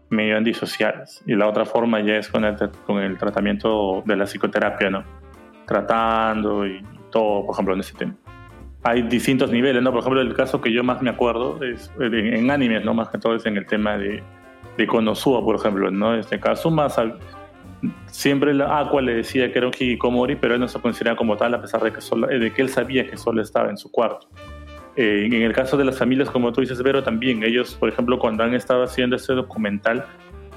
[0.09, 1.23] medio antisociales.
[1.27, 5.05] Y la otra forma ya es con el, con el tratamiento de la psicoterapia, ¿no?
[5.67, 8.15] Tratando y todo, por ejemplo, en ese tema.
[8.83, 9.91] Hay distintos niveles, ¿no?
[9.91, 12.95] Por ejemplo, el caso que yo más me acuerdo es en, animes, ¿no?
[12.95, 14.23] Más que todo es en el tema de,
[14.81, 16.15] de Konosuba, por ejemplo, ¿no?
[16.15, 16.99] En este caso, más
[18.07, 21.37] siempre la Aqua le decía que era un hikikomori, pero él no se consideraba como
[21.37, 23.91] tal, a pesar de que, solo, de que él sabía que solo estaba en su
[23.91, 24.29] cuarto.
[24.97, 28.19] Eh, en el caso de las familias, como tú dices, Vero, también ellos, por ejemplo,
[28.19, 30.05] cuando han estado haciendo este documental,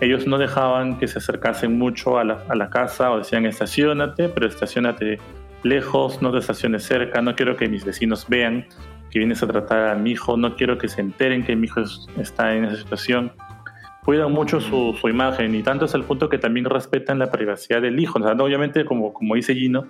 [0.02, 4.28] ellos no dejaban que se acercasen mucho a la, a la casa o decían estacionate,
[4.30, 5.20] pero estacionate
[5.64, 8.66] lejos, no te estaciones cerca, no quiero que mis vecinos vean
[9.12, 11.82] que vienes a tratar a mi hijo, no quiero que se enteren que mi hijo
[12.20, 13.32] está en esa situación
[14.06, 17.82] cuidan mucho su, su, imagen y tanto es el punto que también respetan la privacidad
[17.82, 18.20] del hijo.
[18.20, 19.88] O sea, obviamente, como, como dice Gino,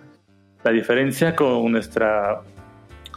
[0.63, 2.41] la diferencia con nuestra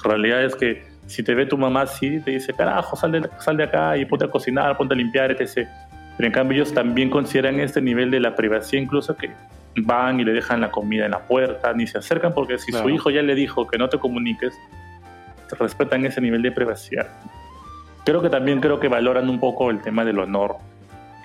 [0.02, 3.56] realidad es que si te ve tu mamá sí te dice, carajo, sal de, sal
[3.56, 5.68] de acá y ponte a cocinar, ponte a limpiar, etc.
[6.16, 9.30] Pero en cambio ellos también consideran este nivel de la privacidad, incluso que
[9.76, 12.88] van y le dejan la comida en la puerta, ni se acercan porque si su
[12.88, 14.54] hijo ya le dijo que no te comuniques,
[15.58, 17.08] respetan ese nivel de privacidad.
[18.04, 20.56] Creo que también creo que valoran un poco el tema del honor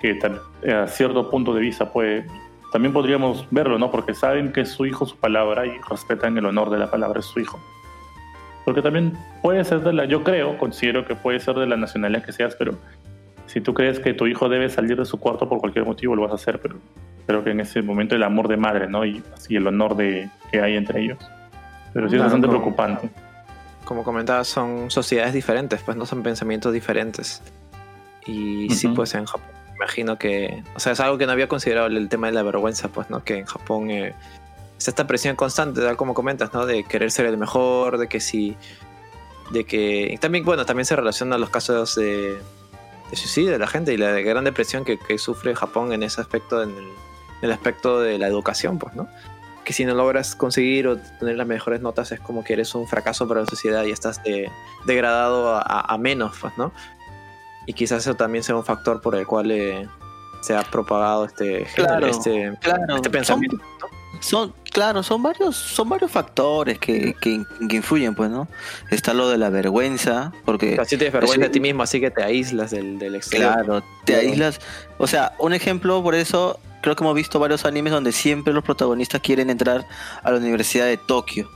[0.02, 0.18] que
[0.62, 2.26] eh, a cierto punto de vista puede,
[2.72, 3.90] también podríamos verlo, ¿no?
[3.90, 7.20] Porque saben que es su hijo su palabra y respetan el honor de la palabra
[7.20, 7.58] de su hijo.
[8.64, 12.24] Porque también puede ser de la, yo creo, considero que puede ser de la nacionalidad
[12.24, 12.74] que seas, pero
[13.46, 16.22] si tú crees que tu hijo debe salir de su cuarto por cualquier motivo, lo
[16.22, 16.76] vas a hacer, pero
[17.26, 19.04] creo que en ese momento el amor de madre, ¿no?
[19.04, 21.18] Y así el honor de, que hay entre ellos.
[21.92, 23.08] Pero sí es bastante preocupante.
[23.84, 27.42] Como comentabas, son sociedades diferentes, pues no son pensamientos diferentes.
[28.26, 31.88] Y sí, pues en Japón imagino que, o sea, es algo que no había considerado
[31.88, 33.24] el tema de la vergüenza, pues, ¿no?
[33.24, 34.14] Que en Japón eh,
[34.78, 36.66] es esta presión constante, tal como comentas, ¿no?
[36.66, 38.56] De querer ser el mejor, de que si,
[39.50, 42.38] de que también, bueno, también se relaciona a los casos de,
[43.12, 46.72] suicidio de la gente y la gran depresión que, sufre Japón en ese aspecto, en
[47.42, 49.08] el, aspecto de la educación, pues, ¿no?
[49.64, 52.86] Que si no logras conseguir o tener las mejores notas es como que eres un
[52.86, 54.20] fracaso para la sociedad y estás
[54.86, 56.72] degradado a, a menos, pues, ¿no?
[57.66, 59.88] Y quizás eso también sea un factor por el cual eh,
[60.42, 62.52] se ha propagado este, este,
[62.96, 63.58] este, pensamiento.
[64.20, 68.46] Son, claro, son varios, son varios factores que, que, influyen, pues, ¿no?
[68.90, 70.76] Está lo de la vergüenza, porque...
[70.80, 73.52] Así te vergüenza de ti mismo, así que te aíslas del, del exterior.
[73.52, 74.60] Claro, te aíslas.
[74.98, 78.62] O sea, un ejemplo por eso, creo que hemos visto varios animes donde siempre los
[78.62, 79.86] protagonistas quieren entrar
[80.22, 81.50] a la Universidad de Tokio.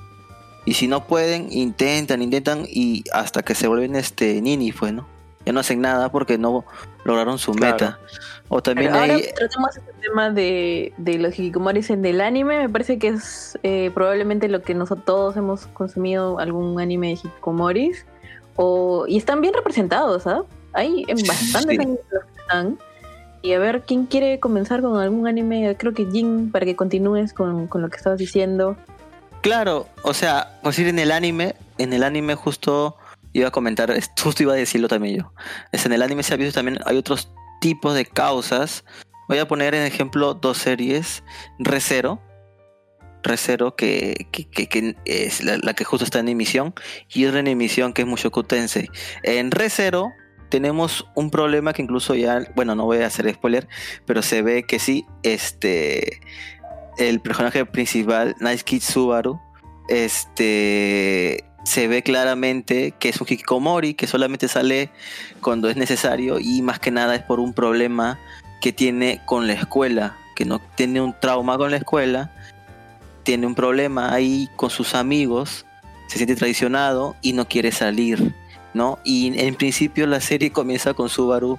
[0.65, 5.16] Y si no pueden, intentan, intentan, y hasta que se vuelven este nini, pues, ¿no?
[5.47, 6.65] Ya no hacen nada porque no
[7.05, 8.01] lograron su meta.
[8.49, 12.59] O también Pero ahora tratamos este tema de, de los hikikomoris en el anime.
[12.59, 17.13] Me parece que es eh, probablemente lo que nosotros todos hemos consumido algún anime de
[17.15, 18.05] hikikomoris.
[18.57, 20.43] O, y están bien representados, ¿ah?
[20.73, 22.79] Hay bastantes animes que están.
[23.43, 25.77] Y a ver, ¿quién quiere comenzar con algún anime?
[25.79, 28.77] Creo que Jin, para que continúes con, con lo que estabas diciendo.
[29.43, 32.97] Claro, o sea, pues ir en el anime, en el anime justo
[33.37, 35.33] iba a comentar, justo iba a decirlo también yo.
[35.73, 38.85] Es en el anime se ha visto también, hay otros tipos de causas.
[39.29, 41.23] Voy a poner en ejemplo dos series.
[41.59, 42.23] Recero,
[43.23, 46.75] Recero, que, que, es la, que justo está en emisión,
[47.13, 48.89] y otra en emisión que es Mushoku Tensei.
[49.25, 50.11] En Recero
[50.49, 53.69] tenemos un problema que incluso ya, bueno, no voy a hacer spoiler,
[54.07, 56.21] pero se ve que sí, este,
[56.99, 59.41] el personaje principal, Nice Kid Subaru,
[59.89, 64.91] este, se ve claramente que es un hikikomori, que solamente sale
[65.41, 68.19] cuando es necesario y más que nada es por un problema
[68.61, 72.31] que tiene con la escuela, que no tiene un trauma con la escuela,
[73.25, 75.67] tiene un problema ahí con sus amigos,
[76.07, 78.35] se siente traicionado y no quiere salir.
[78.73, 78.99] ¿no?
[79.05, 81.59] Y en principio la serie comienza con Subaru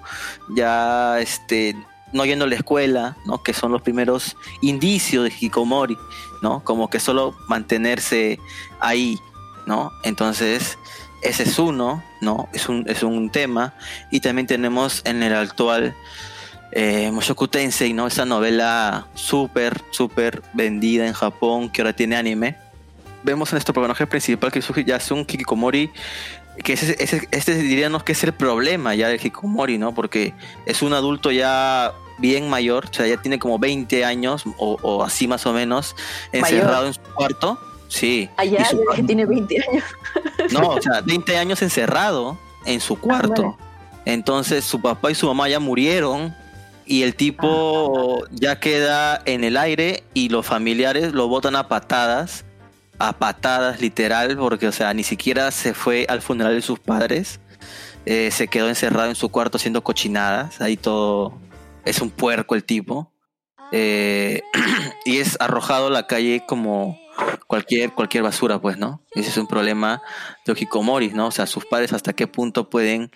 [0.56, 1.76] ya este
[2.13, 3.43] no yendo a la escuela, ¿no?
[3.43, 5.98] Que son los primeros indicios de Hikomori,
[6.41, 6.63] ¿no?
[6.63, 8.39] Como que solo mantenerse
[8.80, 9.20] ahí,
[9.67, 9.91] ¿no?
[10.03, 10.80] Entonces,
[11.21, 12.49] ese es uno, ¿no?
[12.53, 13.75] Es un, es un tema.
[14.10, 15.95] Y también tenemos en el actual
[16.71, 18.08] eh, Mushoku Tensei, ¿no?
[18.08, 22.58] Esa novela súper, súper vendida en Japón, que ahora tiene anime.
[23.21, 25.91] Vemos en nuestro personaje principal que es un Hikikomori
[26.63, 29.93] que ese, ese, este diríamos que es el problema ya del Hikomori, ¿no?
[29.93, 30.34] Porque
[30.65, 35.27] es un adulto ya bien mayor, o sea, ya tiene como 20 años o, así
[35.27, 35.95] más o menos,
[36.32, 37.60] encerrado en su cuarto.
[37.88, 38.30] Sí.
[38.38, 39.84] Allá ah, que tiene 20 años.
[40.52, 43.58] No, o sea, 20 años encerrado en su cuarto.
[43.60, 46.34] Ah, Entonces su papá y su mamá ya murieron
[46.86, 48.30] y el tipo ah.
[48.32, 52.45] ya queda en el aire y los familiares lo botan a patadas
[53.00, 57.39] a patadas literal, porque o sea, ni siquiera se fue al funeral de sus padres.
[58.06, 60.62] Eh, se quedó encerrado en su cuarto haciendo cochinadas.
[60.62, 61.38] Ahí todo
[61.86, 63.12] es un puerco el tipo.
[63.71, 64.41] Eh,
[65.06, 67.00] y es arrojado a la calle como
[67.47, 69.01] cualquier, cualquier basura, pues, ¿no?
[69.15, 70.01] Ese es un problema
[70.45, 71.27] de Ojikomoris, ¿no?
[71.27, 73.12] O sea, sus padres hasta qué punto pueden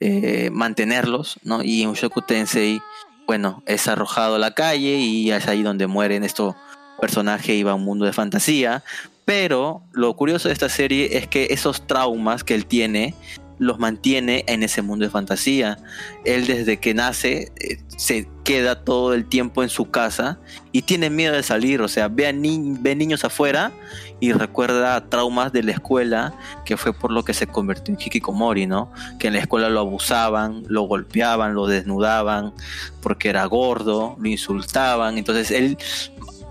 [0.00, 1.62] eh, mantenerlos, ¿no?
[1.62, 2.80] Y un Shoku Tensei,
[3.26, 6.54] bueno, es arrojado a la calle y es ahí donde mueren estos
[7.00, 8.82] personajes y va a un mundo de fantasía,
[9.24, 13.14] pero lo curioso de esta serie es que esos traumas que él tiene
[13.58, 15.78] los mantiene en ese mundo de fantasía.
[16.24, 20.38] Él desde que nace eh, se queda todo el tiempo en su casa
[20.70, 23.72] y tiene miedo de salir, o sea, ve, a ve niños afuera
[24.20, 26.32] y recuerda traumas de la escuela,
[26.64, 28.92] que fue por lo que se convirtió en Hikikomori, ¿no?
[29.18, 32.54] Que en la escuela lo abusaban, lo golpeaban, lo desnudaban,
[33.02, 35.76] porque era gordo, lo insultaban, entonces él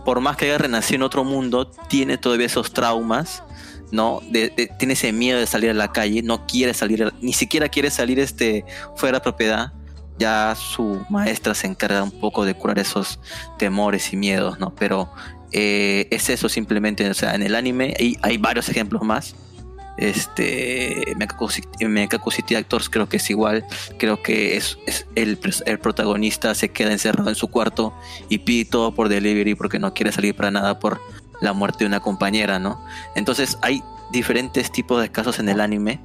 [0.03, 3.41] por más que haya renacido en otro mundo, tiene todavía esos traumas,
[3.89, 4.21] ¿no?
[4.77, 8.19] tiene ese miedo de salir a la calle, no quiere salir, ni siquiera quiere salir
[8.19, 8.65] este,
[8.97, 9.71] fuera de propiedad.
[10.17, 13.19] Ya su maestra se encarga un poco de curar esos
[13.57, 14.73] temores y miedos, ¿no?
[14.75, 15.11] Pero
[15.51, 19.35] eh, es eso simplemente, o sea, en el anime hay, hay varios ejemplos más
[19.97, 23.65] este Mekaku City Actors creo que es igual
[23.97, 24.77] creo que es,
[25.15, 27.93] el, el, protagonista se queda encerrado en su cuarto
[28.29, 30.99] y pide todo por delivery porque no quiere salir para nada por
[31.41, 32.83] la muerte de una compañera no
[33.15, 36.01] entonces hay diferentes tipos de casos en el anime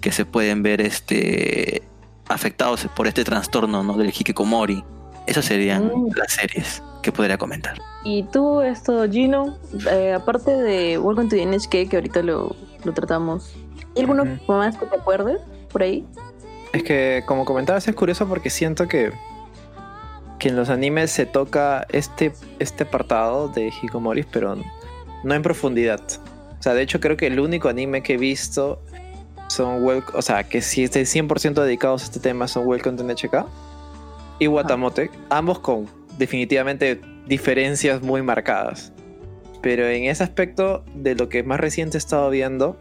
[0.00, 1.82] que se pueden ver este
[2.28, 3.96] afectados por este trastorno ¿no?
[3.96, 4.84] del hikikomori
[5.26, 6.10] esas serían mm.
[6.16, 9.58] las series que podría comentar y tú esto Gino
[9.90, 13.54] eh, aparte de Welcome to the NHK que ahorita lo lo tratamos.
[13.96, 16.06] ¿Hay alguno más que te acuerdes por ahí?
[16.72, 19.12] Es que, como comentabas, es curioso porque siento que,
[20.38, 24.56] que en los animes se toca este, este apartado de Hikomoris, pero
[25.22, 26.00] no en profundidad.
[26.58, 28.82] O sea, de hecho, creo que el único anime que he visto
[29.54, 33.46] son, o sea, que si estén 100% dedicados a este tema son Welcome to NHK
[34.38, 35.86] y Watamote, ambos con
[36.18, 38.92] definitivamente diferencias muy marcadas.
[39.62, 42.76] Pero en ese aspecto, de lo que más reciente he estado viendo,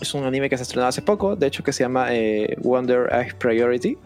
[0.00, 3.12] es un anime que se estrenó hace poco, de hecho que se llama eh, Wonder
[3.12, 3.98] Egg Priority,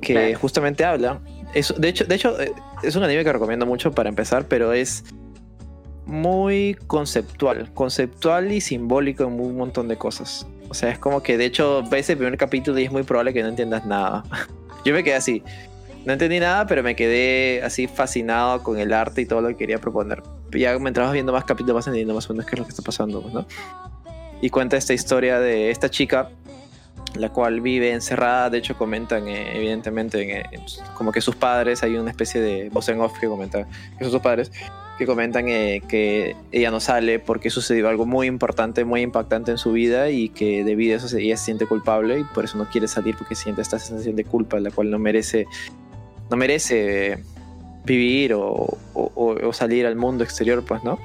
[0.00, 1.20] que justamente habla.
[1.54, 4.72] Es, de, hecho, de hecho, eh, es un anime que recomiendo mucho para empezar, pero
[4.72, 5.04] es
[6.06, 10.46] muy conceptual, conceptual y simbólico en un montón de cosas.
[10.70, 13.34] O sea, es como que de hecho ves el primer capítulo y es muy probable
[13.34, 14.22] que no entiendas nada.
[14.84, 15.42] Yo me quedé así.
[16.06, 19.56] No entendí nada, pero me quedé así fascinado con el arte y todo lo que
[19.56, 20.22] quería proponer.
[20.52, 22.82] Ya mientras viendo más capítulos vas entendiendo más o menos qué es lo que está
[22.82, 23.46] pasando, ¿no?
[24.40, 26.30] Y cuenta esta historia de esta chica,
[27.16, 28.48] la cual vive encerrada.
[28.48, 30.44] De hecho, comentan, eh, evidentemente,
[30.94, 33.66] como que sus padres, hay una especie de voz en off que comenta
[33.98, 34.52] que son sus padres,
[35.00, 39.56] que comentan eh, que ella no sale porque sucedió algo muy importante, muy impactante en
[39.56, 42.68] su vida y que debido a eso ella se siente culpable y por eso no
[42.68, 45.46] quiere salir porque siente esta sensación de culpa, la cual no merece
[46.30, 47.18] no merece
[47.86, 48.76] vivir o,
[49.52, 50.98] salir al mundo exterior, pues, ¿no?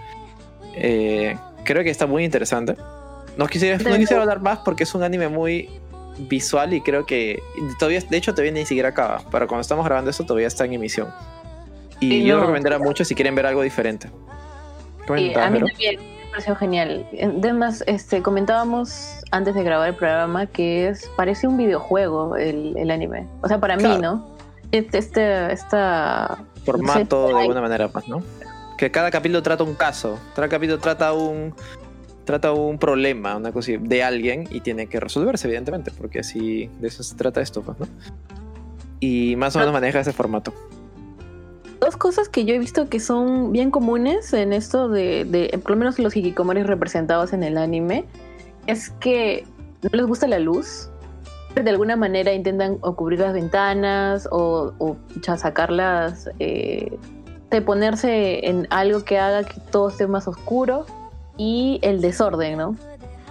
[0.76, 2.76] Eh, creo que está muy interesante.
[3.38, 5.70] No quisiera, no quisiera hablar más porque es un anime muy
[6.18, 7.42] visual y creo que
[7.80, 9.22] todavía, de hecho, todavía ni siquiera acaba.
[9.32, 11.08] Pero cuando estamos grabando esto, todavía está en emisión.
[12.00, 14.10] Y yo lo recomendaría mucho si quieren ver algo diferente.
[15.08, 15.66] a mí también
[16.00, 17.08] me pareció genial.
[17.22, 23.28] Además, este, comentábamos antes de grabar el programa que es parece un videojuego el, anime.
[23.42, 24.36] O sea, para mí, ¿no?
[24.72, 25.78] este, este
[26.66, 28.22] formato de alguna manera más, ¿no?
[28.78, 31.54] Que cada capítulo trata un caso, cada capítulo trata un
[32.26, 36.88] trata un problema, una cosa de alguien y tiene que resolverse, evidentemente, porque así de
[36.88, 37.88] eso se trata esto, pues, ¿no?
[39.00, 40.54] Y más o menos maneja ese formato.
[41.86, 45.70] Dos cosas que yo he visto que son bien comunes en esto de, de por
[45.70, 48.06] lo menos los hikikomoris representados en el anime,
[48.66, 49.46] es que
[49.84, 50.90] no les gusta la luz.
[51.54, 54.98] De alguna manera intentan o cubrir las ventanas o, o
[55.38, 56.98] sacarlas, eh,
[57.52, 60.88] de ponerse en algo que haga que todo esté más oscuro
[61.38, 62.76] y el desorden, ¿no?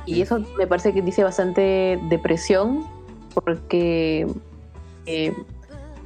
[0.06, 2.84] Y eso me parece que dice bastante depresión
[3.34, 4.28] porque
[5.06, 5.34] eh,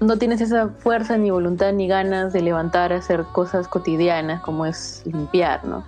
[0.01, 4.65] no tienes esa fuerza ni voluntad ni ganas de levantar a hacer cosas cotidianas como
[4.67, 5.85] es limpiar, ¿no?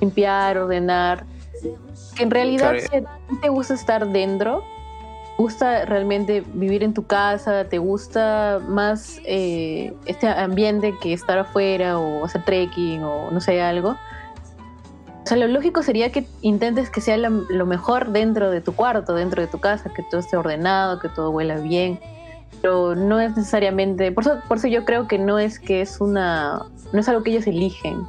[0.00, 1.24] Limpiar, ordenar.
[2.16, 2.80] Que en realidad Claro.
[2.80, 4.62] si a ti te gusta estar dentro,
[5.38, 11.98] gusta realmente vivir en tu casa, te gusta más eh, este ambiente que estar afuera
[11.98, 13.90] o hacer trekking o no sé, algo.
[13.90, 18.74] O sea, lo lógico sería que intentes que sea la- lo mejor dentro de tu
[18.74, 21.98] cuarto, dentro de tu casa, que todo esté ordenado, que todo huela bien.
[22.62, 26.00] Pero no es necesariamente, por eso, por eso yo creo que no es que es
[26.00, 28.02] una, no es algo que ellos eligen,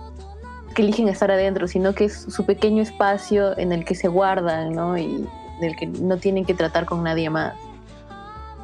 [0.74, 4.74] que eligen estar adentro, sino que es su pequeño espacio en el que se guardan,
[4.74, 4.98] ¿no?
[4.98, 5.26] Y
[5.62, 7.54] del que no tienen que tratar con nadie más.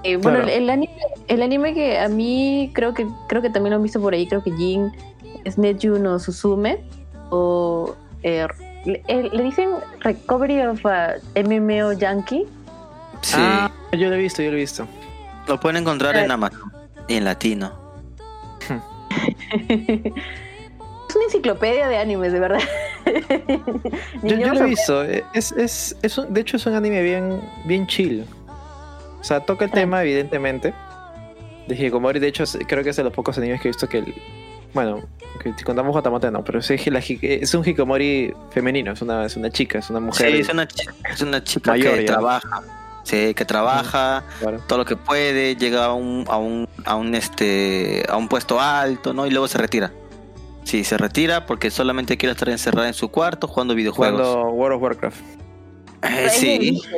[0.03, 0.53] Eh, bueno, Claro.
[0.53, 4.01] el, anime, el anime que a mí creo que creo que también lo han visto
[4.01, 4.91] por ahí, creo que Jin
[5.43, 6.83] es Netju no Suzume
[7.29, 8.45] o eh,
[8.85, 9.69] le, eh, le dicen
[10.01, 12.45] Recovery of a MMO Yankee.
[13.21, 14.85] Sí, Ah, yo lo he visto, yo lo he visto.
[15.47, 16.71] Lo pueden encontrar en Amazon
[17.07, 17.71] y en latino.
[21.09, 22.59] es una enciclopedia de animes, de verdad.
[24.23, 25.03] Yo, yo lo he visto.
[25.03, 28.25] eh, Es, es, es un- de hecho, es un anime bien, bien chill.
[29.19, 29.75] O sea, toca el Ah.
[29.75, 30.73] tema, evidentemente.
[31.67, 33.87] De Hikikomori, de hecho, es- creo que es de los pocos animes que he visto
[33.87, 33.99] que.
[33.99, 34.13] el-
[34.73, 35.01] bueno,
[35.41, 39.35] que si contamos Hotamote no, pero sí, la es un Hikikomori femenino, es una, es
[39.37, 40.31] una chica, es una mujer.
[40.31, 42.05] Sí, es una, chi- es una chica Mayor que ya.
[42.07, 42.63] trabaja.
[43.03, 44.59] Sí, que trabaja claro.
[44.67, 48.59] todo lo que puede, llega a un, a un, a un este a un puesto
[48.61, 49.27] alto, ¿no?
[49.27, 49.91] Y luego se retira.
[50.63, 54.21] Sí, se retira porque solamente quiere estar encerrada en su cuarto jugando videojuegos.
[54.25, 55.19] Jugando World of Warcraft.
[56.03, 56.89] Eh, Ella sí, dice,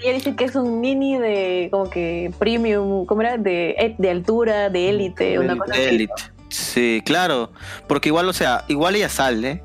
[0.00, 3.38] ella dice que es un mini de como que premium, ¿cómo era?
[3.38, 5.60] De, eh, de altura, de élite, De una élite.
[5.66, 5.82] cosa así.
[5.94, 6.12] Elite.
[6.50, 7.50] Sí, claro.
[7.88, 9.62] Porque igual, o sea, igual ella sale.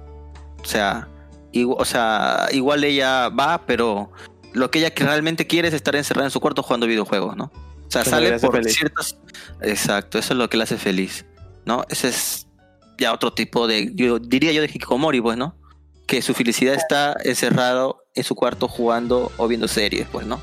[0.61, 1.07] O sea,
[1.53, 4.11] igu- o sea, igual ella va, pero
[4.53, 7.45] lo que ella que realmente quiere es estar encerrada en su cuarto jugando videojuegos, ¿no?
[7.45, 8.75] O sea, Eso sale por feliz.
[8.75, 9.17] ciertas.
[9.61, 11.25] Exacto, eso es lo que le hace feliz,
[11.65, 11.83] ¿no?
[11.89, 12.47] Ese es
[12.97, 13.91] ya otro tipo de.
[13.95, 15.55] Yo diría yo de Hikikomori, pues, ¿no?
[16.05, 20.39] Que su felicidad está encerrado en su cuarto jugando o viendo series, pues, ¿no?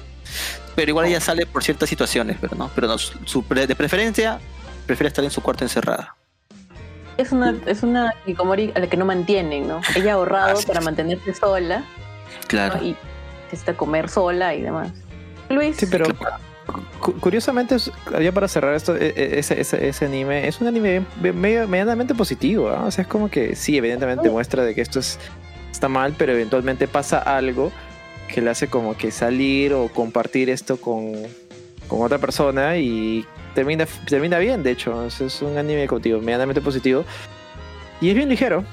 [0.75, 2.71] Pero igual ella sale por ciertas situaciones, pero no.
[2.75, 4.41] Pero no, su, pre- de preferencia
[4.87, 6.17] prefiere estar en su cuarto encerrada.
[7.17, 9.81] Es una, es una hikikomori a la que no mantienen, ¿no?
[9.95, 11.83] Ella ha ahorrado para mantenerse sola
[12.47, 12.77] Claro.
[12.77, 12.87] ¿no?
[12.87, 12.97] y
[13.47, 14.91] necesita comer sola y demás.
[15.49, 16.07] Luis, Sí, pero
[17.01, 17.77] cu- curiosamente,
[18.21, 22.69] ya para cerrar esto, e- e- ese, ese, ese anime es un anime medianamente positivo.
[22.71, 22.85] ¿ah?
[22.87, 25.19] O sea, es como que sí, evidentemente muestra de que esto es,
[25.71, 27.71] está mal, pero eventualmente pasa algo
[28.29, 31.13] que le hace como que salir o compartir esto con,
[31.87, 35.07] con otra persona y termina, termina bien, de hecho.
[35.07, 37.05] Es, es un anime contigo, medianamente positivo.
[38.01, 38.65] Y es bien ligero.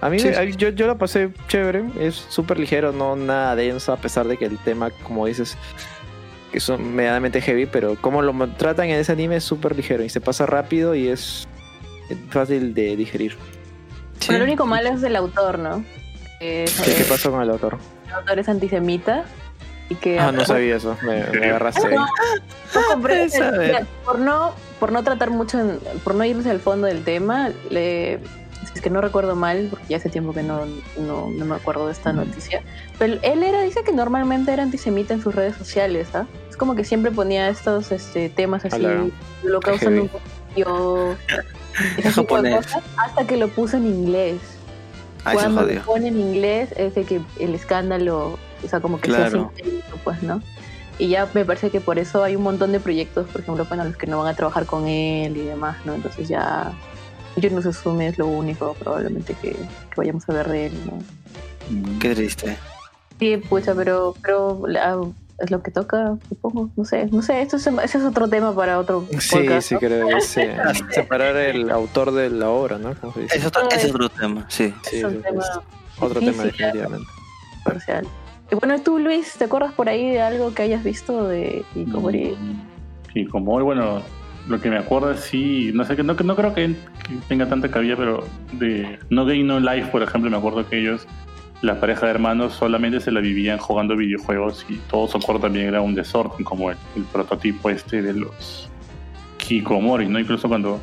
[0.00, 3.96] A mí Sí, yo, yo la pasé chévere, es súper ligero, no nada denso, a
[3.96, 5.56] pesar de que el tema, como dices,
[6.52, 10.08] que son medianamente heavy, pero como lo tratan en ese anime es súper ligero y
[10.10, 11.48] se pasa rápido y es
[12.30, 13.36] fácil de digerir.
[14.20, 14.26] Sí.
[14.28, 15.84] bueno, lo único malo es el autor, ¿no?
[16.40, 17.78] Es- ¿Qué, qué pasó con el autor?
[18.08, 19.24] el autor es antisemita
[19.88, 21.86] y que Ah, no sabía eso, me, me agarraste.
[21.88, 21.94] ahí.
[21.94, 23.58] No compré- ser.
[23.58, 27.50] mira, por no por no tratar mucho en- por no irse al fondo del tema
[27.70, 28.20] le
[28.66, 30.66] si es que no recuerdo mal porque ya hace tiempo que no,
[30.98, 32.62] no, no me acuerdo de esta noticia
[32.98, 36.26] pero él era dice que normalmente era antisemita en sus redes sociales ¿ah?
[36.50, 38.82] es como que siempre ponía estos este, temas así
[39.42, 40.10] lo qué causan heavy.
[40.66, 41.16] un
[42.12, 42.66] japonés.
[42.66, 44.40] cosas, hasta que lo puso en inglés
[45.26, 49.10] Ay, cuando lo pone en inglés es de que el escándalo, o sea, como que
[49.10, 49.52] se hace Claro.
[50.04, 50.40] pues, ¿no?
[50.98, 53.84] Y ya me parece que por eso hay un montón de proyectos, por ejemplo, para
[53.84, 55.94] los que no van a trabajar con él y demás, ¿no?
[55.94, 56.72] Entonces ya
[57.36, 59.56] yo no se asume es lo único probablemente que, que
[59.96, 61.98] vayamos a ver de él, ¿no?
[62.00, 62.56] Qué triste.
[63.18, 64.98] Sí, pucha, pero, pero la-
[65.38, 68.54] es lo que toca, supongo, no sé, no sé, esto es, ese es otro tema
[68.54, 69.80] para otro Sí, podcast, sí, ¿no?
[69.80, 70.40] creo que sí.
[70.92, 72.94] Separar el autor de la obra, ¿no?
[72.94, 73.36] Como se dice.
[73.38, 74.72] Es otro, ese es otro tema, sí.
[74.84, 77.06] Sí, es un sí, tema es otro tema definitivamente.
[77.64, 78.06] controversial.
[78.50, 81.64] Y bueno, tú, Luis, ¿te acuerdas por ahí de algo que hayas visto de?
[81.74, 81.84] Y
[83.26, 84.02] como hoy, bueno,
[84.48, 86.74] lo que me acuerdo sí, no sé, no, no creo que,
[87.28, 91.06] tenga tanta cabida, pero de No Game No Life, por ejemplo, me acuerdo que ellos
[91.62, 95.68] la pareja de hermanos solamente se la vivían jugando videojuegos y todo su cuerpo también
[95.68, 96.76] era un desorden, como el,
[97.12, 98.68] prototipo este de los
[99.38, 100.18] Kikomori, ¿no?
[100.18, 100.80] Incluso cuando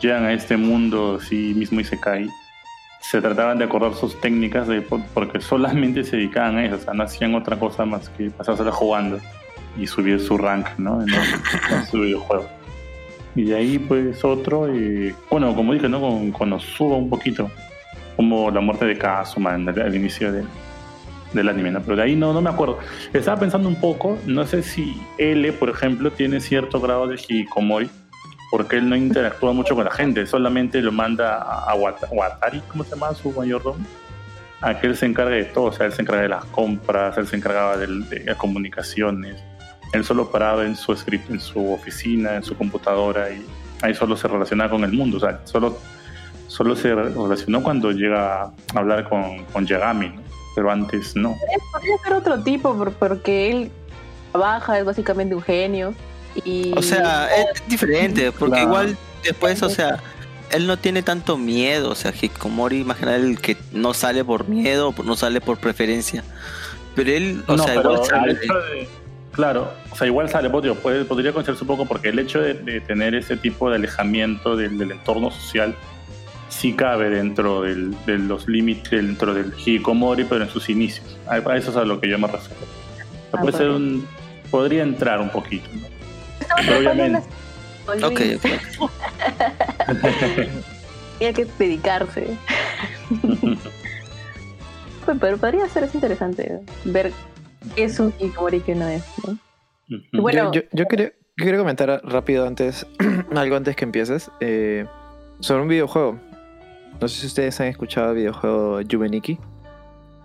[0.00, 2.28] llegan a este mundo así mismo y se cae,
[3.00, 6.94] se trataban de acordar sus técnicas de, porque solamente se dedicaban a eso, o sea,
[6.94, 9.18] no hacían otra cosa más que pasársela jugando
[9.78, 11.00] y subir su rank, ¿no?
[11.02, 12.59] En, en su videojuego.
[13.40, 15.98] Y de ahí, pues, otro, y, bueno, como dije, ¿no?
[15.98, 17.50] Con, con Osuba un poquito,
[18.14, 20.44] como la muerte de Kazuma al, inicio del,
[21.32, 21.80] del anime, ¿no?
[21.80, 22.78] Pero de ahí no, no me acuerdo.
[23.14, 27.88] Estaba pensando un poco, no sé si L, por ejemplo, tiene cierto grado de hikikomori,
[28.50, 32.60] porque él no interactúa mucho con la gente, solamente lo manda a, a Wat- Watari,
[32.68, 33.82] ¿cómo se llama su mayordomo?
[34.60, 37.16] A que él se encargue de todo, o sea, él se encarga de las compras,
[37.16, 39.42] él se encargaba del- de, las comunicaciones,
[39.92, 43.44] él solo paraba en su script, en su oficina, en su computadora y
[43.82, 45.78] ahí solo se relacionaba con el mundo, o sea, solo,
[46.48, 50.22] solo se relacionó cuando llega a hablar con, con Yagami, ¿no?
[50.54, 51.36] pero antes no.
[51.72, 53.70] Podría ser otro tipo, por- porque él
[54.32, 55.94] trabaja, es básicamente un genio.
[56.44, 56.72] Y...
[56.76, 58.68] O sea, es diferente, porque Claro.
[58.68, 59.98] igual después, o sea,
[60.50, 64.92] él no tiene tanto miedo, o sea, Hikomori, imagina el que no sale por miedo,
[65.04, 66.22] no sale por preferencia.
[66.96, 68.30] Pero él, o no, sea, pero igual sale.
[68.32, 68.88] el hecho de-
[69.40, 72.52] claro, o sea, igual sale, pues, puede- podría considerarse un poco porque el hecho de,
[72.52, 75.74] de tener ese tipo de alejamiento del, del entorno social
[76.50, 81.16] sí cabe dentro del- de los límites, dentro del hikikomori, pero en sus inicios.
[81.26, 82.60] A, a eso es a lo que yo me refiero.
[82.60, 83.76] O sea, Ah, puede ser ok.
[83.76, 84.06] un,
[84.50, 85.68] podría entrar un poquito.
[85.72, 85.86] ¿no?
[86.66, 87.22] Pero obviamente.
[87.88, 88.90] Ok, ok.
[91.18, 92.36] Tenía que dedicarse.
[95.04, 97.10] Pues, Pero podría ser es interesante ver
[97.76, 99.04] es un y qué no es.
[99.26, 99.38] ¿no?
[100.12, 100.52] Bueno.
[100.52, 102.86] yo, yo, yo quería, yo quería comentar rápido antes,
[103.34, 104.86] algo antes que empieces, eh,
[105.40, 106.18] sobre un videojuego.
[107.00, 109.38] No sé si ustedes han escuchado el videojuego Yumeniki.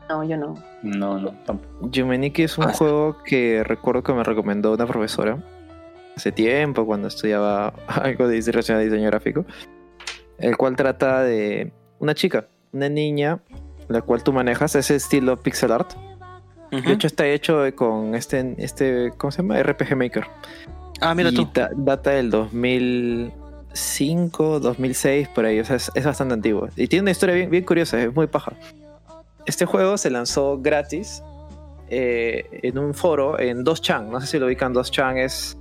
[0.10, 0.54] No, yo no.
[0.84, 1.90] No, no, tampoco.
[1.90, 2.74] Yumeniki es un Ah.
[2.74, 5.38] juego que recuerdo que me recomendó una profesora
[6.16, 9.46] hace tiempo cuando estudiaba algo de relacionado a diseño gráfico,
[10.38, 13.40] el cual trata de una chica, una niña,
[13.88, 15.94] la cual tú manejas ese estilo pixel art.
[16.80, 16.88] Ujú.
[16.88, 19.62] De hecho está hecho con este, este ¿cómo se llama?
[19.62, 20.26] RPG Maker.
[21.02, 21.48] ah, mira y tú.
[21.54, 25.60] da- data del 2005, 2006, por ahí.
[25.60, 26.68] O sea, es, es bastante antiguo.
[26.76, 28.54] Y tiene una historia bien, bien curiosa, es muy paja.
[29.46, 31.22] Este juego se lanzó gratis
[31.90, 34.08] eh, en un foro en 2chan.
[34.10, 35.58] No sé si lo ubican, 2chan es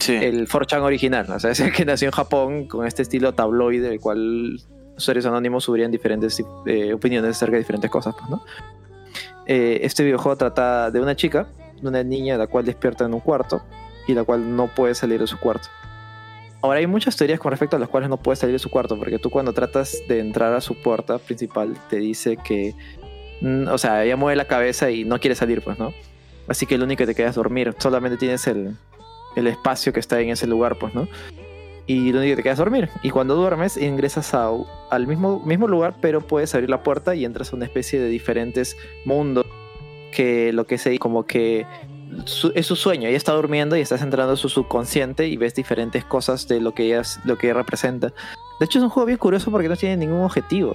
[0.00, 0.12] Sí.
[0.14, 1.26] el 4chan original.
[1.30, 4.60] O sea, es el que nació en Japón con este estilo tabloide, el cual
[4.96, 8.42] usuarios anónimos subirían diferentes eh, opiniones acerca de diferentes cosas, pues, ¿no?
[9.46, 11.48] Eh, este videojuego trata de una chica,
[11.80, 13.62] de una niña la cual despierta en un cuarto
[14.06, 15.68] y la cual no puede salir de su cuarto.
[16.62, 18.96] Ahora hay muchas teorías con respecto a las cuales no puede salir de su cuarto,
[18.98, 22.74] porque tú cuando tratas de entrar a su puerta principal te dice que,
[23.42, 25.92] mm, o sea, ella mueve la cabeza y no quiere salir, pues, ¿no?
[26.48, 28.76] Así que lo único que te queda es dormir, solamente tienes el,
[29.36, 31.06] el espacio que está en ese lugar, pues, ¿no?
[31.86, 32.88] Y que te queda es dormir.
[33.02, 34.50] Y cuando duermes, ingresas a-
[34.90, 38.08] al mismo, mismo lugar, pero puedes abrir la puerta y entras a una especie de
[38.08, 39.44] diferentes mundos
[40.12, 41.66] que lo que se como que
[42.54, 43.08] es su sueño.
[43.08, 46.72] Ella está durmiendo y estás entrando a su subconsciente y ves diferentes cosas de lo
[46.72, 48.12] que ella, lo que representa.
[48.60, 50.74] De hecho, es un juego bien curioso porque no tiene ningún objetivo.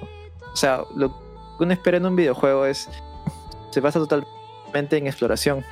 [0.51, 2.89] O sea, lo que uno espera en un videojuego es.
[3.71, 5.63] Se basa totalmente en exploración.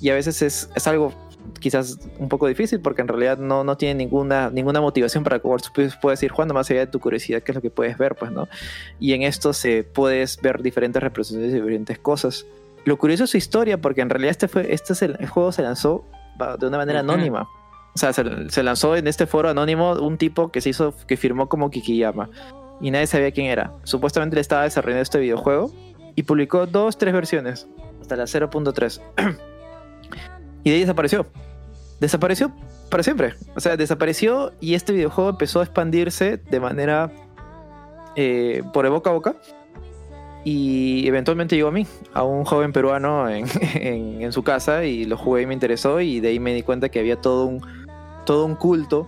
[0.00, 1.12] Y a veces es, es algo
[1.60, 5.48] quizás un poco difícil porque en realidad no, no tiene ninguna, ninguna motivación para que
[6.00, 8.30] puedes ir jugando más allá de tu curiosidad, que es lo que puedes ver, pues,
[8.30, 8.48] ¿no?
[8.98, 12.46] Y en esto se puedes ver diferentes representaciones de diferentes cosas.
[12.84, 15.52] Lo curioso es su historia, porque en realidad este, fue, este es el, el juego
[15.52, 16.04] se lanzó
[16.58, 17.12] de una manera Ujú.
[17.12, 17.48] anónima.
[17.94, 21.16] O sea, se, se lanzó en este foro anónimo un tipo que se hizo, que
[21.16, 22.30] firmó como Kikiyama.
[22.80, 23.72] Y nadie sabía quién era.
[23.84, 25.70] Supuestamente le estaba desarrollando este videojuego
[26.16, 27.68] y publicó dos, tres versiones.
[28.00, 29.00] Hasta la 0.3.
[30.64, 31.26] y de ahí desapareció.
[32.00, 32.52] Desapareció
[32.90, 33.34] para siempre.
[33.54, 37.10] O sea, desapareció y este videojuego empezó a expandirse de manera
[38.16, 39.36] eh, por boca a boca.
[40.44, 43.28] Y eventualmente llegó a mí, a un joven peruano
[43.74, 46.88] en su casa y lo jugué y me interesó y de ahí me di cuenta
[46.88, 47.62] que había todo un,
[48.26, 49.06] todo un culto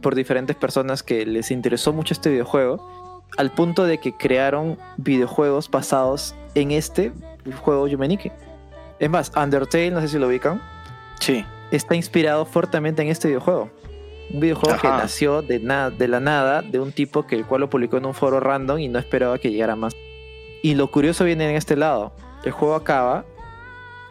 [0.00, 5.70] por diferentes personas que les interesó mucho este videojuego al punto de que crearon videojuegos
[5.70, 7.12] basados en este
[7.62, 8.32] juego Yumeniki.
[8.98, 10.60] Es más, Undertale, no sé si lo ubican,
[11.20, 11.44] Sí.
[11.70, 13.70] está inspirado fuertemente en este videojuego.
[14.30, 14.98] Un videojuego que Ajá.
[14.98, 18.06] nació de, na- de la nada de un tipo que el cual lo publicó en
[18.06, 19.94] un foro random y no esperaba que llegara más.
[20.62, 22.12] Y lo curioso viene en este lado.
[22.44, 23.24] El juego acaba,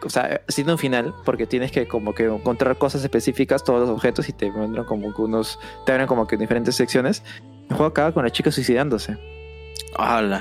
[0.04, 3.90] o sea, siendo un final, porque tienes que como que encontrar cosas específicas, todos los
[3.90, 7.22] objetos y te muestran como que unos, te abren como que diferentes secciones.
[7.68, 9.18] El juego acaba con la chica suicidándose.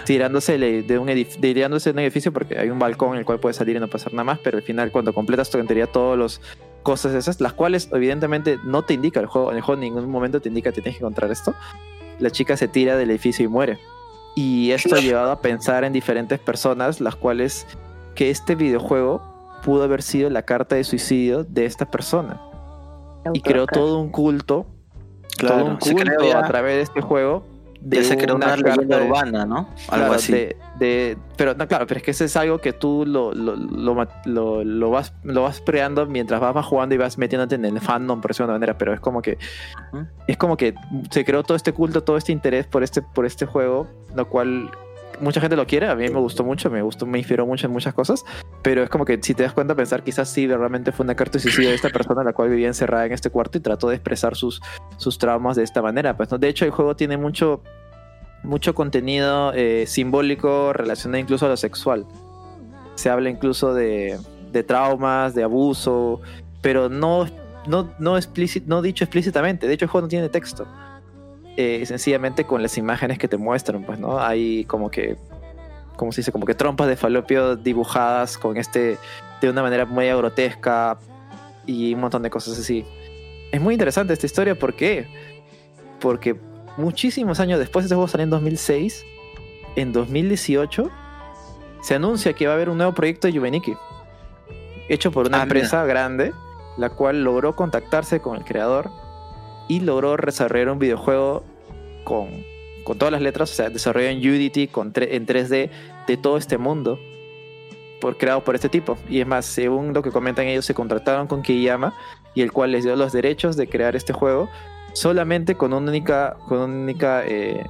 [0.06, 3.40] Tirándose de un, edif- tirándose de un edificio porque hay un balcón en el cual
[3.40, 6.20] puedes salir y no pasar nada más, pero al final cuando completas tu teoría todas
[6.20, 6.42] las
[6.84, 10.10] cosas esas, las cuales evidentemente no te indica el juego, en el juego en ningún
[10.10, 11.54] momento te indica que tienes que encontrar esto,
[12.20, 13.78] la chica se tira del edificio y muere.
[14.36, 17.66] Y esto ha llevado a pensar en diferentes personas, las cuales
[18.16, 19.22] que este videojuego
[19.64, 22.40] pudo haber sido la carta de suicidio de esta persona.
[23.34, 24.68] Y creó todo un culto,
[25.40, 27.46] todo un se culto creó a través de este juego.
[27.90, 29.56] Ya se creó una carta leyenda de- urbana, ¿no?
[29.58, 30.32] Algo Claro, así.
[30.32, 33.56] de- de- pero no, claro, pero es que eso es algo que tú lo, lo,
[33.56, 37.80] lo, lo- vas, lo vas creando mientras vas, vas jugando y vas metiéndote en el
[37.82, 39.38] fandom, por decirlo de una manera, pero es como que
[40.28, 40.74] es como que
[41.12, 44.70] se creó todo este culto, todo este interés por este, por este juego, lo cual
[45.20, 47.74] mucha gente lo quiere, a mí me gustó mucho, me gustó, me inspiró mucho en
[47.74, 48.24] muchas cosas,
[48.62, 51.34] pero es como que si te das cuenta pensar quizás sí realmente fue una carta
[51.34, 53.96] de suicidio de esta persona la cual vivía encerrada en este cuarto y trató de
[53.96, 54.62] expresar sus,
[54.98, 57.62] sus traumas de esta manera, pues no, de hecho el juego tiene mucho
[58.44, 62.06] mucho contenido eh, simbólico relacionado incluso a lo sexual.
[62.96, 64.18] Se habla incluso de,
[64.52, 66.22] de traumas, de abuso,
[66.62, 67.26] pero no,
[67.68, 69.68] no, no, explícit- no dicho explícitamente.
[69.68, 70.66] De hecho, el juego no tiene texto.
[71.60, 74.20] Eh, sencillamente con las imágenes que te muestran, pues, ¿no?
[74.20, 75.18] Hay como que,
[75.96, 76.32] ¿cómo se dice?
[76.32, 79.00] Como que trompas de falopio dibujadas con este,
[79.42, 81.00] de una manera muy grotesca
[81.66, 82.86] y un montón de cosas así.
[83.52, 85.08] Es muy interesante esta historia, ¿por qué?
[86.00, 86.36] Porque
[86.78, 89.04] muchísimos años después, este juego salió en 2006,
[89.78, 90.92] en 2018
[91.82, 93.76] se anuncia que va a haber un nuevo proyecto de Yuveniki,
[94.90, 96.34] hecho por una Ah, empresa grande,
[96.78, 98.92] la cual logró contactarse con el creador
[99.68, 101.44] y logró desarrollar un videojuego
[102.04, 102.30] con,
[102.84, 105.70] con todas las letras, o sea, desarrollado en Unity con en 3D
[106.08, 107.00] de todo este mundo,
[108.00, 108.98] por, creado por este tipo.
[109.10, 111.94] Y es más, según lo que comentan ellos, se contrataron con Kiyama
[112.34, 114.50] y el cual les dio los derechos de crear este juego
[114.94, 117.66] solamente con una única, con una única, eh,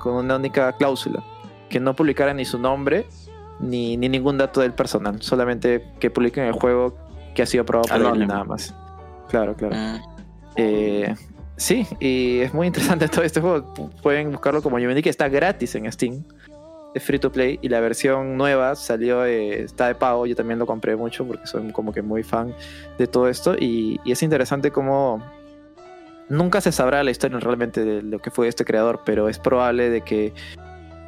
[0.00, 1.22] con una única cláusula,
[1.68, 3.06] que no publicaran ni su nombre
[3.60, 6.94] ni, ni ningún dato del personal, solamente que publiquen el juego
[7.34, 8.74] que ha sido aprobado por él nada más.
[9.28, 9.74] Claro, claro.
[9.76, 9.96] Mm.
[10.56, 11.14] Eh,
[11.56, 13.74] sí, y es muy interesante todo este juego.
[13.74, 16.24] Pu- Pueden buscarlo como yo que está gratis en Steam.
[16.94, 20.26] Es free to play y la versión nueva salió, eh, está de pago.
[20.26, 22.54] Yo también lo compré mucho porque soy como que muy fan
[22.98, 23.56] de todo esto.
[23.58, 25.20] Y, es interesante cómo
[26.28, 29.90] nunca se sabrá la historia realmente de lo que fue este creador, pero es probable
[29.90, 30.32] de que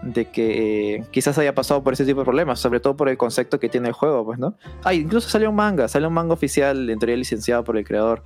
[0.02, 3.16] de que eh, quizás haya pasado por ese tipo de problemas, sobre todo por el
[3.16, 4.56] concepto que tiene el juego, pues, ¿no?
[4.84, 8.22] Ah, incluso salió un manga, salió un manga oficial, en teoría licenciado por el creador.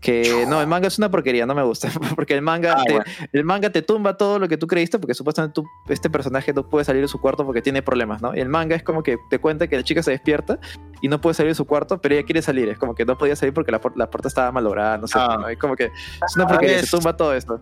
[0.00, 1.88] Que no, el manga es una porquería, no me gusta.
[2.16, 3.04] Porque el manga, Ah, te, bueno.
[3.32, 6.66] el manga te tumba todo lo que tú creíste, porque supuestamente tú- este personaje no
[6.66, 8.34] puede salir de su cuarto porque tiene problemas, ¿no?
[8.34, 10.58] Y el manga es como que te cuenta que la chica se despierta
[11.02, 12.68] y no puede salir de su cuarto, pero ella quiere salir.
[12.70, 15.18] Es como que no podía salir porque la, la puerta estaba malograda, no sé.
[15.18, 15.36] Ah.
[15.38, 15.48] ¿no?
[15.48, 15.84] Es como que
[16.26, 17.60] es una porquería, es- se tumba todo esto.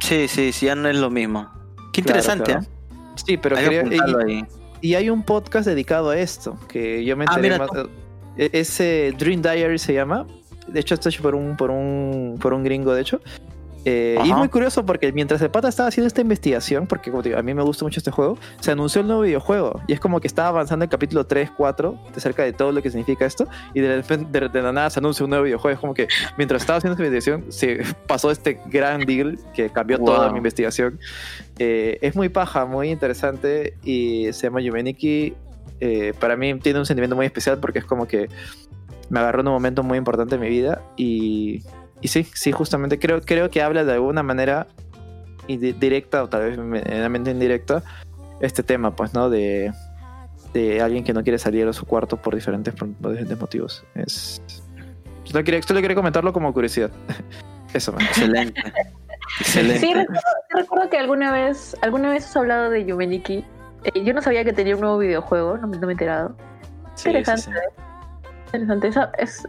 [0.00, 1.48] Sí, sí, sí, ya no es lo mismo.
[1.94, 2.60] Qué interesante, claro.
[2.60, 2.68] ¿eh?
[3.14, 4.44] Sí, pero Hay quería- y- ahí.
[4.82, 7.70] Y hay un podcast dedicado a esto, que yo me Ah, enteré más-
[8.36, 10.26] eh, Ese Dream Diary se llama.
[10.72, 13.20] De hecho, está hecho por un, por un, por un gringo, de hecho.
[13.86, 17.22] Eh, y es muy curioso porque mientras el pata estaba haciendo esta investigación, porque como
[17.22, 19.80] te digo, a mí me gusta mucho este juego, se anunció el nuevo videojuego.
[19.86, 22.82] Y es como que estaba avanzando el capítulo 3, 4, de cerca de todo lo
[22.82, 23.48] que significa esto.
[23.72, 25.74] Y de, de, de la nada se anuncia un nuevo videojuego.
[25.74, 29.98] Es como que mientras estaba haciendo esta investigación, se pasó este gran deal que cambió
[29.98, 30.32] toda Wow.
[30.32, 30.98] mi investigación.
[31.58, 33.78] Eh, es muy paja, muy interesante.
[33.82, 35.32] Y se llama Yumeniki.
[35.80, 38.28] Eh, para mí tiene un sentimiento muy especial porque es como que
[39.10, 41.62] me agarró en un momento muy importante en mi vida y,
[42.00, 44.66] y sí, sí, justamente creo, creo que habla de alguna manera
[45.48, 47.82] directa o tal vez medianamente indirecta
[48.40, 49.28] este tema, pues, ¿no?
[49.28, 49.72] De,
[50.54, 53.84] de alguien que no quiere salir de su cuarto por diferentes, por diferentes motivos.
[53.94, 54.40] Es,
[55.24, 56.90] solo, quería, solo quería comentarlo como curiosidad.
[57.74, 58.02] Eso, man.
[58.06, 58.60] Excelente.
[59.40, 59.80] Excelente.
[59.80, 63.44] Sí, recuerdo, recuerdo que alguna vez, alguna vez has hablado de Yumeniki.
[63.84, 66.36] Eh, yo no sabía que tenía un nuevo videojuego, no, me- no me he enterado.
[66.94, 67.42] Sí, Interesante.
[67.42, 67.82] sí, sí.
[68.52, 68.88] Interesante.
[68.88, 69.46] Esa es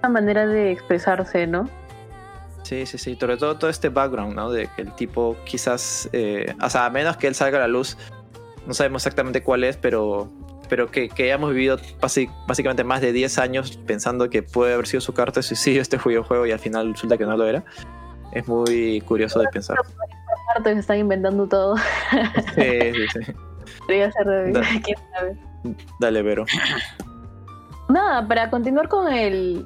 [0.00, 1.68] una manera de expresarse, ¿no?
[2.62, 3.16] Sí, sí, sí.
[3.20, 4.50] Sobre todo todo este background, ¿no?
[4.50, 7.68] De que el tipo quizás, eh, o sea, a menos que él salga a la
[7.68, 7.96] luz,
[8.66, 10.30] no sabemos exactamente cuál es, pero,
[10.70, 15.02] pero que, que hayamos vivido básicamente más de 10 años pensando que puede haber sido
[15.02, 17.62] su carta de suicidio este videojuego y al final resulta que no lo era.
[18.32, 19.76] Es muy curioso de pensar.
[20.64, 21.76] Se están inventando todo.
[22.54, 23.32] Sí, sí, sí.
[23.80, 25.36] Podría ser de- Da- quién sabe.
[26.00, 26.46] Dale, Vero.
[27.94, 29.64] Nada, para continuar con el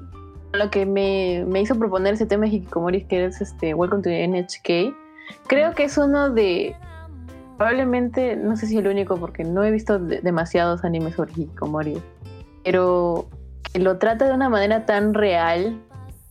[0.53, 4.11] lo que me, me hizo proponer ese tema de Hikikomori, que es este Welcome to
[4.11, 4.95] NHK,
[5.47, 6.77] creo que es uno de
[7.57, 12.03] probablemente, no sé si el único, porque no he visto de- demasiados animes sobre Hikikomori,
[12.65, 13.31] pero
[13.73, 15.81] lo trata de una manera tan real,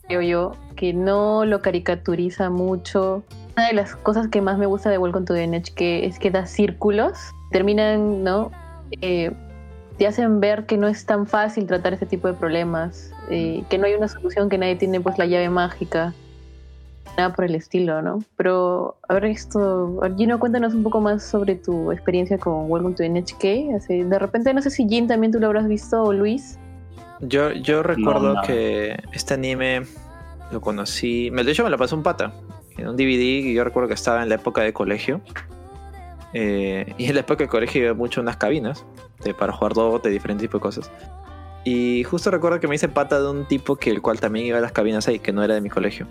[0.04, 3.24] creo yo, que no lo caricaturiza mucho
[3.56, 5.34] Una de las cosas que más me gusta de Welcome to
[5.76, 7.18] que es que da círculos,
[7.50, 8.52] terminan, ¿no?
[9.02, 9.32] Eh,
[9.98, 13.78] te hacen ver que no es tan fácil tratar este tipo de problemas, eh, que
[13.78, 16.14] no hay una solución, que nadie tiene pues la llave mágica,
[17.18, 18.24] nada por el estilo, ¿no?
[18.36, 23.04] Pero, a ver, esto, Gino, cuéntanos un poco más sobre tu experiencia con Welcome to
[23.04, 23.76] the NHK.
[23.76, 26.60] Así, de repente, no sé si Jin también tú lo habrás visto o Luis.
[27.20, 29.82] Yo, yo recuerdo que este anime
[30.52, 32.32] lo conocí, de hecho me lo pasó un pata,
[32.78, 35.22] en un DVD y yo recuerdo que estaba en la época de colegio.
[36.40, 38.86] Eh, y en la época de colegio iba mucho unas cabinas
[39.24, 40.92] de, para jugar de diferentes tipos de cosas.
[41.66, 44.58] Y justo recuerdo que me hice pata de un tipo que el cual también iba
[44.58, 46.08] a las cabinas ahí, que no era de mi colegio.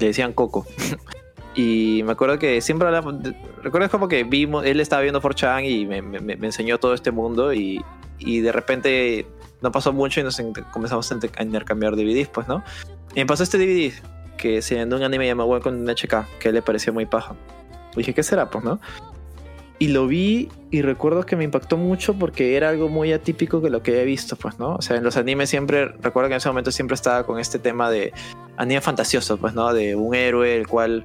[0.00, 0.66] Le decían Coco.
[1.54, 3.16] y me acuerdo que siempre hablaba.
[3.62, 7.52] Recuerdo como que vimos, él estaba viendo 4chan y me, me, enseñó todo este mundo.
[7.52, 7.84] Y,
[8.18, 9.26] y, de repente
[9.60, 12.64] no pasó mucho y nos comenzamos a intercambiar DVDs, pues, ¿no?
[13.14, 13.92] Y me pasó este DVD
[14.36, 17.36] que se llamó un anime llamado con HK, que le pareció muy paja.
[17.92, 18.50] Y dije, ¿qué será?
[18.50, 18.80] Pues, ¿no?
[19.80, 23.70] Y lo vi y recuerdo que me impactó mucho porque era algo muy atípico que
[23.70, 24.74] lo que he visto, pues, ¿no?
[24.74, 27.60] O sea, en los animes siempre, recuerdo que en ese momento siempre estaba con este
[27.60, 28.12] tema de
[28.56, 29.72] anime fantasioso, pues, ¿no?
[29.72, 31.04] De un héroe el cual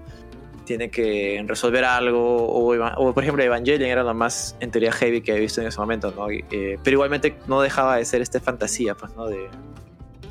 [0.65, 5.35] tiene que resolver algo, o, por ejemplo Evangelion era lo más en teoría heavy que
[5.35, 6.29] he visto en ese momento, ¿no?
[6.31, 9.27] Eh, pero igualmente no dejaba de ser esta fantasía, pues, ¿no?
[9.27, 9.49] De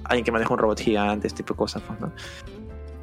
[0.04, 2.10] alguien que maneja un robot gigante, este tipo de cosas, pues, ¿no?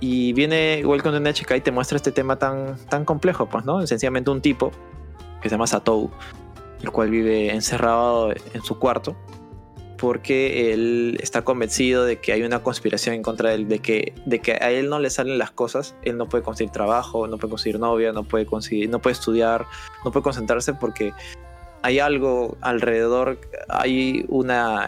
[0.01, 3.85] Y viene Welcome to NHK y te muestra este tema tan, tan complejo, pues, ¿no?
[3.87, 4.71] Sencillamente un tipo
[5.41, 6.09] que se llama Satou,
[6.81, 9.15] el cual vive encerrado en su cuarto
[9.99, 14.13] porque él está convencido de que hay una conspiración en contra de él, de que,
[14.25, 17.37] de que a él no le salen las cosas, él no puede conseguir trabajo, no
[17.37, 19.65] puede conseguir novia, no puede, conseguir, no puede estudiar,
[20.05, 21.11] no puede concentrarse porque
[21.81, 24.87] hay algo alrededor, hay una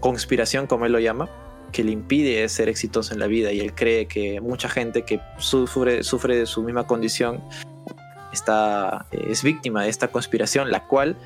[0.00, 1.28] conspiración, como él lo llama,
[1.70, 5.20] que le impide ser exitoso en la vida y él cree que mucha gente que
[5.38, 7.40] sufre, sufre de su misma condición
[8.34, 11.16] está, es víctima de esta conspiración, la cual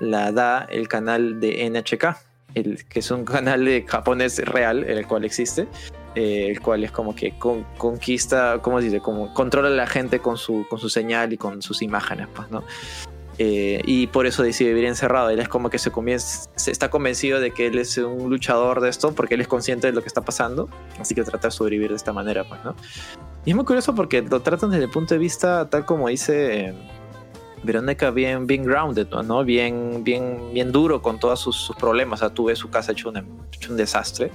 [0.00, 2.16] la da el canal de NHK,
[2.54, 5.68] el, que es un canal de japonés real, el cual existe,
[6.14, 9.00] eh, el cual es como que conquista, ¿cómo se dice?
[9.00, 12.50] Como controla a la gente con su, con su señal y con sus imágenes, pues,
[12.50, 12.64] ¿no?
[13.38, 15.30] Eh, y por eso decide vivir encerrado.
[15.30, 18.88] Él es como que se, se está convencido de que él es un luchador de
[18.88, 20.68] esto porque él es consciente de lo que está pasando,
[21.00, 22.76] así que trata de sobrevivir de esta manera, pues, ¿no?
[23.44, 26.68] Y es muy curioso porque lo tratan desde el punto de vista, tal como dice
[26.68, 26.74] eh,
[27.64, 29.44] Verónica, bien, bien grounded, ¿no?
[29.44, 32.20] Bien, bien, bien duro con todos sus, problemas.
[32.20, 33.12] O sea, tú ves su casa hecho,
[33.52, 34.30] hecho un desastre.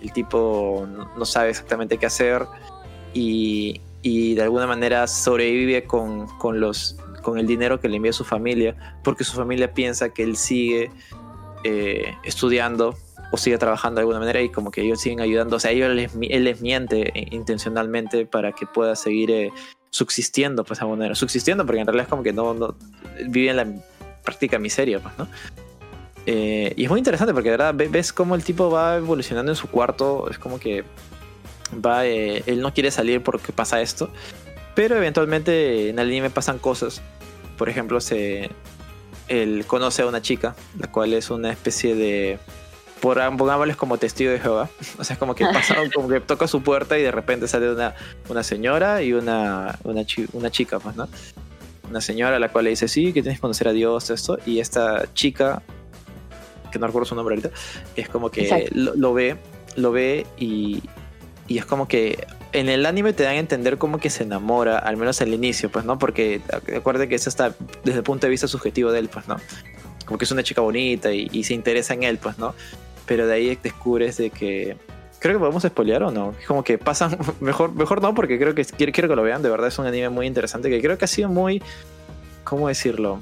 [0.00, 0.86] El tipo
[1.16, 2.46] no, sabe exactamente qué hacer
[3.12, 8.12] y, y de alguna manera sobrevive con, con, los, con el dinero que le envía
[8.12, 10.90] su familia, porque su familia piensa que él sigue
[11.64, 12.96] eh, estudiando
[13.32, 15.94] o sigue trabajando de alguna manera y como que ellos siguen ayudando, o sea, ellos
[15.94, 19.52] les, él les miente intencionalmente para que pueda seguir eh,
[19.90, 22.74] subsistiendo, pues de alguna manera, subsistiendo, porque en realidad es como que no, no
[23.28, 23.66] vive en la
[24.24, 25.28] práctica miseria, pues, ¿no?
[26.26, 29.56] Eh, y es muy interesante porque de verdad ves cómo el tipo va evolucionando en
[29.56, 30.84] su cuarto, es como que
[31.84, 34.10] va, él no quiere salir porque pasa esto,
[34.80, 37.02] pero eventualmente en el anime pasan cosas,
[37.58, 38.48] por ejemplo, se,
[39.28, 42.38] él conoce a una chica, la cual es una especie de
[43.02, 44.70] por pongámosles como testigo de Jehová.
[44.98, 47.70] O sea, es como que pasa, como que toca su puerta y de repente sale
[47.70, 47.94] una,
[48.30, 51.10] una señora y una, una, una chica, pues, ¿no?
[51.90, 54.38] Una señora a la cual le dice, sí, que tienes que conocer a Dios, esto.
[54.46, 55.60] Y esta chica,
[56.72, 57.50] que no recuerdo su nombre ahorita,
[57.96, 59.36] es como que lo, ve,
[59.76, 60.82] lo ve y,
[61.48, 64.78] y es como que en el anime te dan a entender como que se enamora,
[64.78, 65.98] al menos al inicio, pues, ¿no?
[65.98, 66.40] Porque
[66.76, 69.36] acuérdate que eso está desde el punto de vista subjetivo de él, pues, ¿no?
[70.04, 72.54] Como que es una chica bonita y, y se interesa en él, pues, ¿no?
[73.10, 74.76] pero de ahí descubres de que
[75.18, 76.32] creo que podemos spoilear o no.
[76.40, 79.42] Es como que pasan, mejor, mejor no, porque creo que quiero, quiero que lo vean.
[79.42, 81.60] De verdad es un anime muy interesante que creo que ha sido muy,
[82.44, 83.18] ¿cómo decirlo?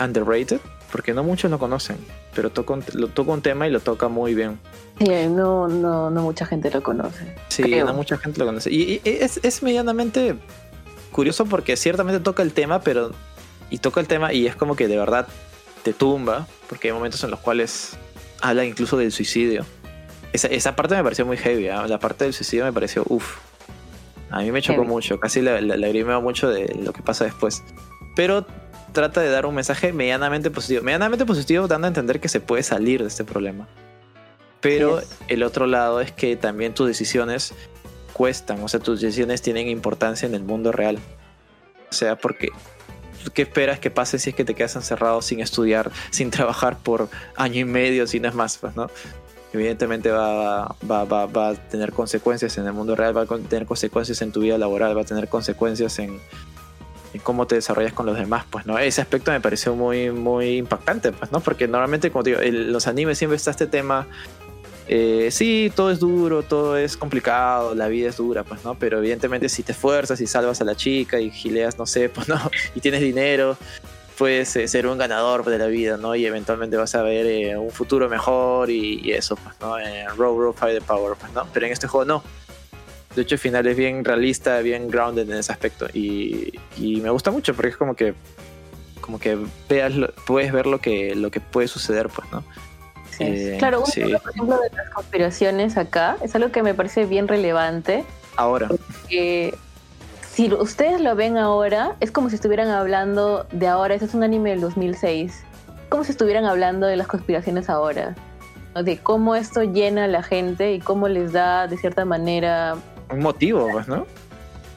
[0.00, 0.60] Underrated,
[0.90, 1.96] porque no muchos lo conocen,
[2.34, 4.58] pero toca lo toca un tema y lo toca muy bien.
[4.98, 7.34] Sí, no, no, no mucha gente lo conoce.
[7.48, 8.70] Sí, no mucha gente lo conoce.
[8.72, 10.36] Y, es, es medianamente
[11.12, 13.12] curioso porque ciertamente toca el tema, pero.
[13.68, 15.26] Y toca el tema y es como que de verdad
[15.82, 17.96] te tumba, porque hay momentos en los cuales
[18.40, 19.64] habla incluso del suicidio.
[20.32, 21.86] Esa, esa parte me pareció muy heavy, ¿ah?
[21.88, 23.38] la parte del suicidio me pareció uff.
[24.30, 27.62] A mí me chocó mucho, casi la, la, mucho de lo que pasa después.
[28.16, 28.46] Pero
[28.96, 30.82] trata de dar un mensaje medianamente positivo.
[30.82, 33.68] Medianamente positivo dando a entender que se puede salir de este problema.
[34.62, 37.52] Pero el otro lado es que también tus decisiones
[38.14, 40.98] cuestan, o sea, tus decisiones tienen importancia en el mundo real.
[41.90, 42.48] O sea, porque
[43.34, 47.10] ¿qué esperas que pase si es que te quedas encerrado sin estudiar, sin trabajar por
[47.36, 48.88] año y medio, si no es más, pues, ¿no?
[49.52, 53.66] evidentemente va, va, va, va a tener consecuencias en el mundo real, va a tener
[53.66, 56.18] consecuencias en tu vida laboral, va a tener consecuencias en,
[57.16, 58.78] en cómo te desarrollas con los demás, pues, ¿no?
[58.78, 61.40] Ese aspecto me pareció muy, muy impactante, pues, ¿no?
[61.40, 64.06] Porque normalmente, como digo, en los animes siempre está este tema,
[64.88, 68.76] eh, sí, todo es duro, todo es complicado, la vida es dura, pues, ¿no?
[68.76, 72.28] Pero evidentemente si te esfuerzas y salvas a la chica y gileas, no sé, pues,
[72.28, 72.38] ¿no?
[72.74, 73.56] Y tienes dinero,
[74.16, 76.14] puedes eh, ser un ganador de la vida, ¿no?
[76.14, 79.76] Y eventualmente vas a ver eh, un futuro mejor y, y eso, pues, ¿no?
[80.16, 81.46] Row Row Fight the Power, pues, ¿no?
[81.52, 82.22] Pero en este juego no.
[83.16, 85.86] De hecho, el final es bien realista, bien grounded en ese aspecto.
[85.92, 88.14] Y, y me gusta mucho porque es como que
[89.00, 89.38] como que
[89.68, 92.44] veas lo- puedes ver lo que lo que puede suceder, pues, ¿no?
[93.10, 93.24] Sí.
[93.24, 94.00] Eh, claro, un sí.
[94.00, 98.04] ejemplo, por ejemplo, de las conspiraciones acá es algo que me parece bien relevante.
[98.36, 98.68] Ahora,
[99.08, 103.94] si ustedes lo ven ahora, es como si estuvieran hablando de ahora.
[103.94, 105.42] Ese es un anime del 2006.
[105.88, 108.14] Como si estuvieran hablando de las conspiraciones ahora.
[108.74, 108.82] ¿no?
[108.82, 112.76] De cómo esto llena a la gente y cómo les da, de cierta manera,
[113.10, 114.06] un motivo, pues, ¿no?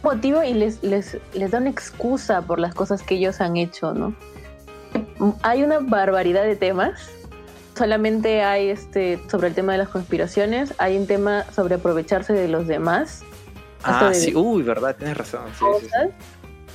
[0.02, 3.94] motivo y les, les, les da una excusa por las cosas que ellos han hecho,
[3.94, 4.16] ¿no?
[5.42, 7.10] Hay una barbaridad de temas.
[7.78, 12.48] Solamente hay este sobre el tema de las conspiraciones, hay un tema sobre aprovecharse de
[12.48, 13.24] los demás,
[13.84, 15.42] Ah, sí, uy, verdad, tienes razón.
[15.58, 15.88] Sí, sí,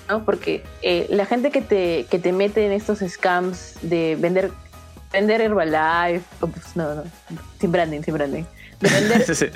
[0.09, 0.25] ¿no?
[0.25, 4.53] Porque eh, la gente que te, que te mete en estos scams de vender
[5.15, 7.03] vender Herbalife, pues, no, no,
[7.61, 8.45] sin branding, sin branding,
[8.81, 9.47] de vender Sí, sí.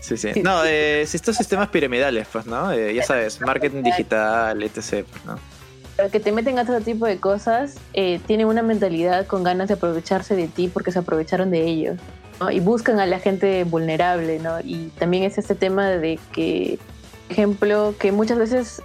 [0.00, 0.30] Sí, sí.
[0.34, 0.42] Sí.
[0.42, 2.72] No, eh, estos sistemas piramidales, pues, ¿no?
[2.72, 5.04] Eh, ya sabes, marketing digital, etc.
[5.10, 5.38] pues, ¿no?
[5.96, 9.68] Pero que te meten a todo tipo de cosas, eh, tienen una mentalidad con ganas
[9.68, 11.96] de aprovecharse de ti porque se aprovecharon de ellos.
[12.40, 12.52] ¿no?
[12.52, 14.60] Y buscan a la gente vulnerable, ¿no?
[14.62, 16.78] Y también es este tema de que,
[17.26, 18.80] por ejemplo, que muchas veces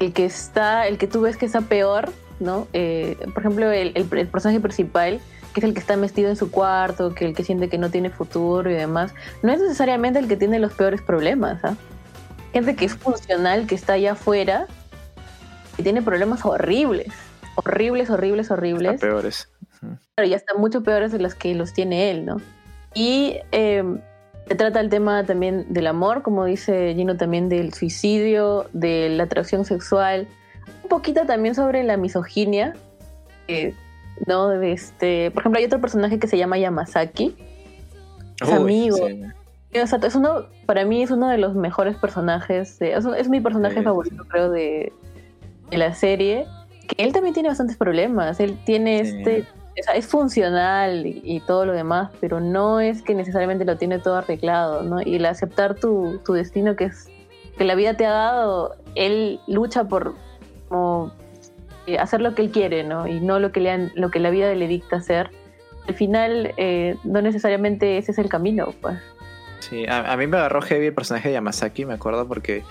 [0.00, 2.68] el que está, el que tú ves que está peor, ¿no?
[2.74, 5.18] Eh, por ejemplo, el, el- el personaje principal,
[5.52, 7.90] que es el que está metido en su cuarto, que el que siente que no
[7.90, 11.76] tiene futuro y demás, no es necesariamente el que tiene los peores problemas, ¿ah?
[12.52, 14.66] Gente que es funcional, que está allá afuera,
[15.76, 17.12] y tiene problemas horribles,
[17.54, 19.48] horribles, horribles, horribles, peores.
[19.82, 19.96] Ujú.
[20.14, 22.36] pero ya están mucho peores de los que los tiene él, ¿no?
[22.94, 23.84] Y eh,
[24.46, 29.24] se trata el tema también del amor, como dice Gino, también del suicidio, de la
[29.24, 30.26] atracción sexual,
[30.82, 32.74] un poquito también sobre la misoginia,
[34.26, 34.48] ¿no?
[34.48, 37.36] De este, por ejemplo, hay otro personaje que se llama Yamazaki,
[38.40, 38.96] Es Uy, amigo.
[39.06, 39.22] sí.
[39.72, 43.76] Es uno, para mí es uno de los mejores personajes, de- es, es mi personaje
[43.78, 44.92] Sí, favorito, creo, de,
[45.70, 46.46] de la serie.
[46.88, 48.40] Que él también tiene bastantes problemas.
[48.40, 49.16] Él tiene Sí.
[49.16, 49.40] este,
[49.78, 53.76] o sea, es funcional y, y todo lo demás, pero no es que necesariamente lo
[53.78, 55.00] tiene todo arreglado, ¿no?
[55.00, 57.08] Y el aceptar tu, tu destino que es
[57.56, 60.14] que la vida te ha dado, él lucha por
[60.68, 61.12] como,
[61.98, 63.06] hacer lo que él quiere, ¿no?
[63.06, 65.30] Y no lo que le han- lo que la vida le dicta hacer.
[65.88, 68.98] Al final, eh, no necesariamente ese es el camino, pues.
[69.60, 72.62] Sí, a, a mí me agarró heavy el personaje de Yamazaki, me acuerdo, porque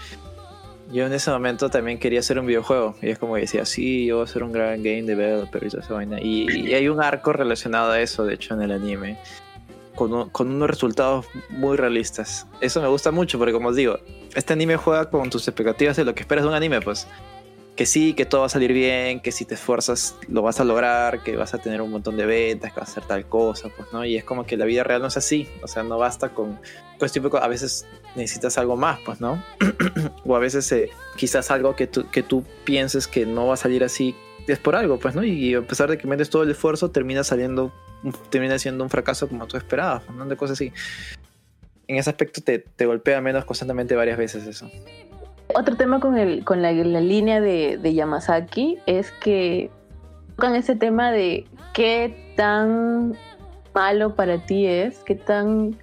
[0.92, 2.96] yo en ese momento también quería hacer un videojuego.
[3.02, 5.70] Y es como que decía, sí, yo voy a ser un gran game developer y
[5.70, 6.20] toda esa vaina.
[6.22, 9.18] Y, y hay un arco relacionado a eso, de hecho, en el anime.
[9.96, 12.48] Con, un- con unos resultados muy realistas.
[12.62, 14.00] Eso me gusta mucho, porque como os digo,
[14.34, 17.06] este anime juega con tus expectativas de lo que esperas de un anime, pues.
[17.80, 20.66] Que sí, que todo va a salir bien, que si te esfuerzas lo vas a
[20.66, 23.70] lograr, que vas a tener un montón de ventas, que vas a hacer tal cosa,
[23.70, 24.04] pues, ¿no?
[24.04, 25.48] Y es como que la vida real no es así.
[25.64, 26.60] O sea, no basta con
[26.98, 29.42] pues tipo, a veces necesitas algo más, pues, ¿no?
[30.26, 33.58] o a veces eh, quizás algo que tú, que tú pienses que no va a
[33.58, 34.14] salir así
[34.46, 35.24] es por algo, pues, ¿no?
[35.24, 37.72] Y a pesar de que metes todo el esfuerzo, termina saliendo,
[38.30, 40.26] termina siendo un fracaso como tú esperabas, ¿no?
[40.26, 40.74] De cosas así.
[41.88, 44.70] En ese aspecto te, te golpea menos constantemente varias veces eso.
[45.56, 49.72] Otro tema con, el, con la, la línea de, de Yamazaki es que
[50.36, 53.16] tocan ese tema de qué tan
[53.74, 55.78] malo para ti es, qué tan,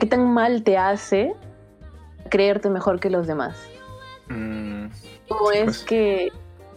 [0.00, 1.34] qué tan mal te hace
[2.30, 3.56] creerte mejor que los demás.
[4.28, 4.86] Mm,
[5.28, 5.78] ¿Cómo Sí, es pues.
[5.84, 6.32] que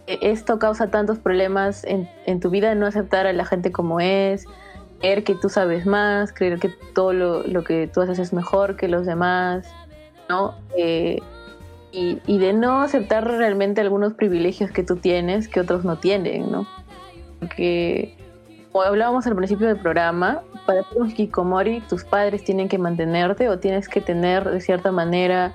[0.06, 4.44] esto causa tantos problemas en, en tu vida, no aceptar a la gente como es,
[5.00, 8.76] creer que tú sabes más, creer que todo lo, lo que tú haces es mejor
[8.76, 9.66] que los demás,
[10.28, 10.54] ¿no?
[10.76, 11.20] Eh,
[11.92, 16.50] y, y de no aceptar realmente algunos privilegios que tú tienes que otros no tienen,
[16.50, 16.66] ¿no?
[17.40, 18.16] Porque,
[18.72, 23.48] como hablábamos al principio del programa, para ser un hikikomori, tus padres tienen que mantenerte
[23.48, 25.54] o tienes que tener, de cierta manera,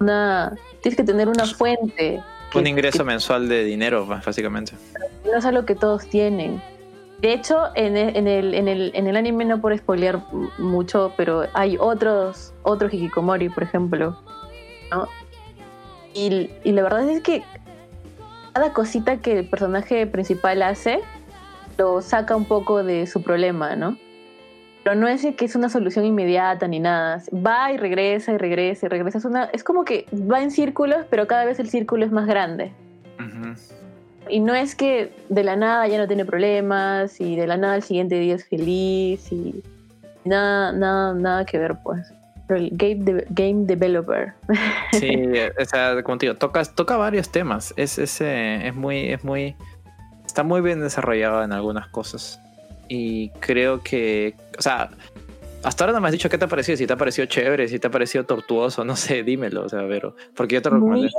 [0.00, 0.56] una...
[0.82, 2.20] Tienes que tener una fuente.
[2.50, 4.72] que- un ingreso que mensual de dinero, básicamente.
[5.24, 6.60] no es algo que todos tienen.
[7.20, 10.20] De hecho, en el, en el, en el, en el anime no por spoilear
[10.58, 14.18] mucho, pero hay otros, otros hikikomori, por ejemplo.
[14.90, 15.06] ¿no?
[16.14, 17.42] Y, y la verdad es que
[18.52, 21.00] cada cosita que el personaje principal hace
[21.78, 23.96] lo saca un poco de su problema, ¿no?
[24.84, 27.22] Pero no es que es una solución inmediata ni nada.
[27.34, 29.18] Va y regresa y regresa y regresa.
[29.18, 32.26] Es, una, es como que va en círculos, pero cada vez el círculo es más
[32.26, 32.72] grande.
[34.28, 37.76] Y no es que de la nada ya no tiene problemas y de la nada
[37.76, 39.62] el siguiente día es feliz y
[40.24, 42.12] nada, nada, nada que ver, pues.
[42.48, 44.34] El game, de- game developer.
[44.92, 45.24] Sí,
[45.58, 47.72] o sea, como te digo, toca, toca varios temas.
[47.76, 49.56] Es, es, eh, es muy, es muy.
[50.26, 52.40] Está muy bien desarrollado en algunas cosas.
[52.88, 54.34] Y creo que.
[54.58, 54.90] O sea,
[55.64, 56.76] hasta ahora no me has dicho qué te ha parecido.
[56.76, 59.64] Si te ha parecido chévere, si te ha parecido tortuoso, no sé, dímelo.
[59.64, 60.14] O sea, pero.
[60.34, 61.10] Porque yo te Muy- recomendé.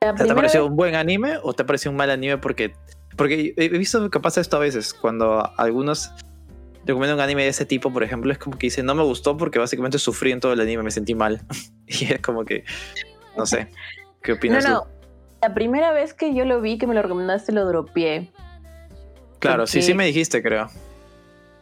[0.00, 2.38] ¿Te ha parecido vez- un buen anime o te ha parecido un mal anime?
[2.38, 2.74] Porque,
[3.16, 4.92] porque he visto que pasa esto a veces.
[4.94, 6.12] Cuando algunos
[6.92, 9.36] recomiendan un anime de ese tipo, por ejemplo, es como que dicen, no me gustó
[9.36, 11.40] porque básicamente sufrí en todo el anime, me sentí mal.
[11.86, 12.64] y es como que,
[13.36, 13.68] no sé,
[14.22, 14.82] ¿qué No, opinas no.
[14.82, 14.88] tú?
[15.42, 18.30] La primera vez que yo lo vi, que me lo recomendaste, lo dropeé.
[19.38, 20.68] Claro, sí, sí me dijiste, creo.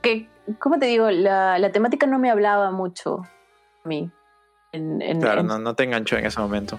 [0.01, 1.11] Que, ¿Cómo te digo?
[1.11, 3.23] La, la temática no me hablaba mucho
[3.85, 4.11] a mí.
[4.73, 6.79] En- en- Claro, en- no, no te enganchó en ese momento.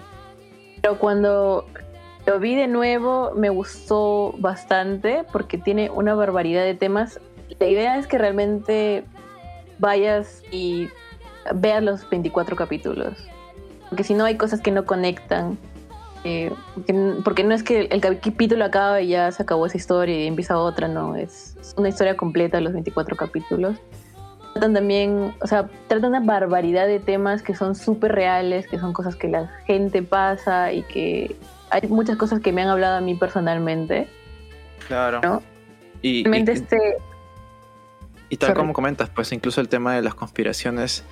[0.80, 1.66] Pero cuando
[2.26, 7.20] lo vi de nuevo, me gustó bastante porque tiene una barbaridad de temas.
[7.58, 9.04] La idea es que realmente
[9.78, 10.88] vayas y
[11.54, 13.14] veas los 24 capítulos.
[13.88, 15.58] Porque si no, hay cosas que no conectan.
[16.24, 16.94] Eh, porque,
[17.24, 20.58] porque no es que el capítulo acaba y ya se acabó esa historia y empieza
[20.58, 21.14] otra, no.
[21.14, 23.76] Es, es una historia completa, los 24 capítulos.
[24.52, 28.92] Tratan también, o sea, tratan una barbaridad de temas que son súper reales, que son
[28.92, 31.36] cosas que la gente pasa y que
[31.70, 34.08] hay muchas cosas que me han hablado a mí personalmente.
[34.88, 35.20] Claro.
[35.22, 35.42] ¿No?
[36.02, 36.96] Y, y, Realmente este,
[38.28, 38.58] y tal sorry.
[38.60, 41.04] como comentas, pues incluso el tema de las conspiraciones,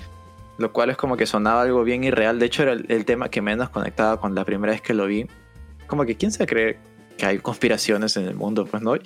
[0.59, 2.39] lo cual es como que sonaba algo bien irreal.
[2.39, 5.07] De hecho, era el, el tema que menos conectaba con la primera vez que lo
[5.07, 5.27] vi.
[5.87, 6.79] Como que, ¿quién se cree
[7.19, 8.67] que hay conspiraciones en el mundo?
[8.67, 8.97] Pues no.
[8.97, 9.01] Y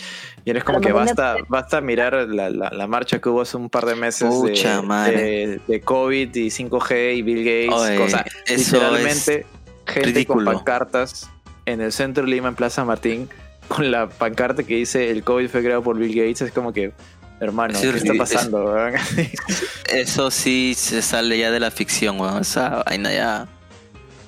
[0.46, 3.68] eres como Pero que basta, basta mirar la, la- la marcha que hubo hace un
[3.68, 7.72] par de meses Pucha de, de, de COVID y 5G y Bill Gates.
[7.82, 9.46] Oye, o sea, eso literalmente
[9.86, 10.44] gente ridículo.
[10.46, 11.30] con pancartas
[11.66, 13.28] en el centro de Lima, en Plaza Martín,
[13.68, 16.40] con la pancarta que dice el COVID fue creado por Bill Gates.
[16.42, 16.92] Es como que,
[17.40, 18.74] hermano, ¿qué está pasando?
[19.92, 22.38] Eso sí se sale ya de la ficción, weón.
[22.38, 23.48] O sea, vaina ya.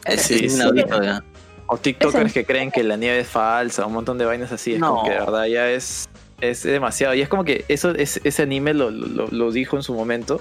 [0.05, 0.59] Es, Sí, es sí.
[0.59, 1.23] inaudito ya.
[1.67, 4.75] o TikTokers Es que creen que la nieve es falsa, un montón de vainas así.
[4.75, 4.89] Es No.
[4.97, 6.09] como que de verdad ya es,
[6.41, 7.15] es demasiado.
[7.15, 10.41] Y es como que eso, es, ese anime lo, lo, lo dijo en su momento.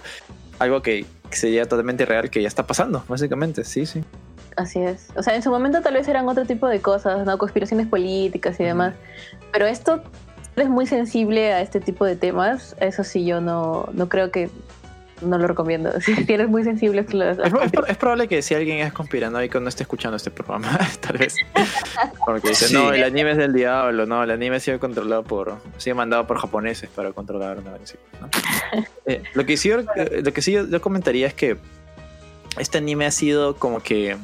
[0.60, 3.64] Algo que sería totalmente real, que ya está pasando, básicamente.
[3.64, 4.04] Sí, sí.
[4.58, 5.08] así es.
[5.16, 7.38] O sea, en su momento tal vez eran otro tipo de cosas, ¿no?
[7.38, 8.94] Conspiraciones políticas y demás.
[9.54, 10.02] Pero esto
[10.62, 12.76] es muy sensible a este tipo de temas.
[12.80, 14.50] Eso sí, yo no, no creo que
[15.22, 15.92] no lo recomiendo.
[16.02, 19.60] Si eres muy sensible las- Es, es pro- es probable que si alguien es conspiranoico
[19.60, 21.36] no esté escuchando este programa, tal vez.
[22.26, 22.74] Porque dice, Sí.
[22.74, 25.96] no, el anime es del diablo, no, el anime ha sido controlado por, ha sido
[25.98, 28.30] mandado por japoneses para controlar una ¿no?
[29.06, 29.82] Eh, lo que sí, yo-
[30.24, 31.58] lo que sí yo, yo comentaría es que
[32.58, 34.16] este anime ha sido como que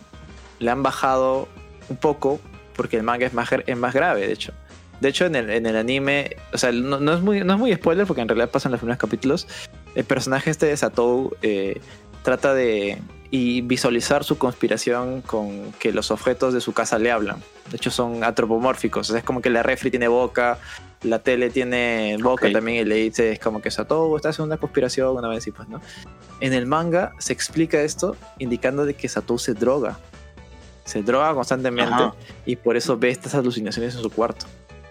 [0.59, 1.47] le han bajado
[1.89, 2.39] un poco
[2.75, 4.53] porque el manga es más, es más grave, de hecho.
[5.05, 7.59] De hecho, en el, en el anime, o sea, no, no es muy, no es
[7.59, 9.47] muy spoiler porque en realidad pasan los primeros capítulos.
[9.93, 11.79] El personaje este de Satou eh,
[12.23, 12.97] trata de
[13.29, 17.37] y visualizar su conspiración con que los objetos de su casa le hablan.
[17.69, 19.07] De hecho, son antropomórficos.
[19.07, 20.57] O sea, es como que la refri tiene boca,
[21.03, 22.53] la tele tiene boca Ok.
[22.53, 25.51] también, y le dice, es como que Satou está haciendo una conspiración, una vez así,
[25.51, 25.81] pues, ¿no?
[26.39, 29.99] En el manga se explica esto indicando de que Satou se droga.
[30.83, 32.15] Se droga constantemente Ajá.
[32.47, 34.47] y por eso ve estas alucinaciones en su cuarto.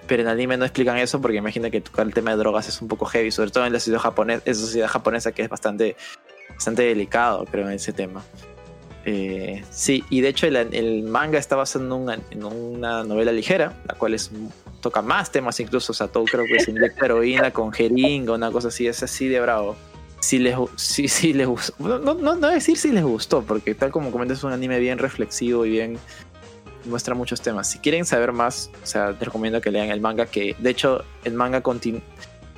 [0.07, 2.83] Pero en anime no explican eso porque imagina que tocar el tema de drogas es
[2.83, 5.49] un poco heavy, sobre todo en la sociedad japonesa, en la sociedad japonesa que es
[5.49, 5.97] bastante,
[6.51, 8.23] bastante delicado, creo, en ese tema.
[9.07, 13.33] Eh, sí, y de hecho el, el manga está basado en una, en una novela
[13.33, 14.31] ligera, la cual es,
[14.81, 18.51] toca más temas incluso, o sea, todo creo que se inyecta heroína con jeringa, una
[18.51, 19.77] cosa así, es así de bravo.
[20.21, 23.91] Si les, sí, sí les gustó, no, no, no decir si les gustó, porque tal
[23.91, 25.99] como comentas es un anime bien reflexivo y bien
[26.85, 27.71] muestra muchos temas.
[27.71, 31.05] Si quieren saber más, o sea, te recomiendo que lean el manga, que de hecho
[31.25, 31.63] el manga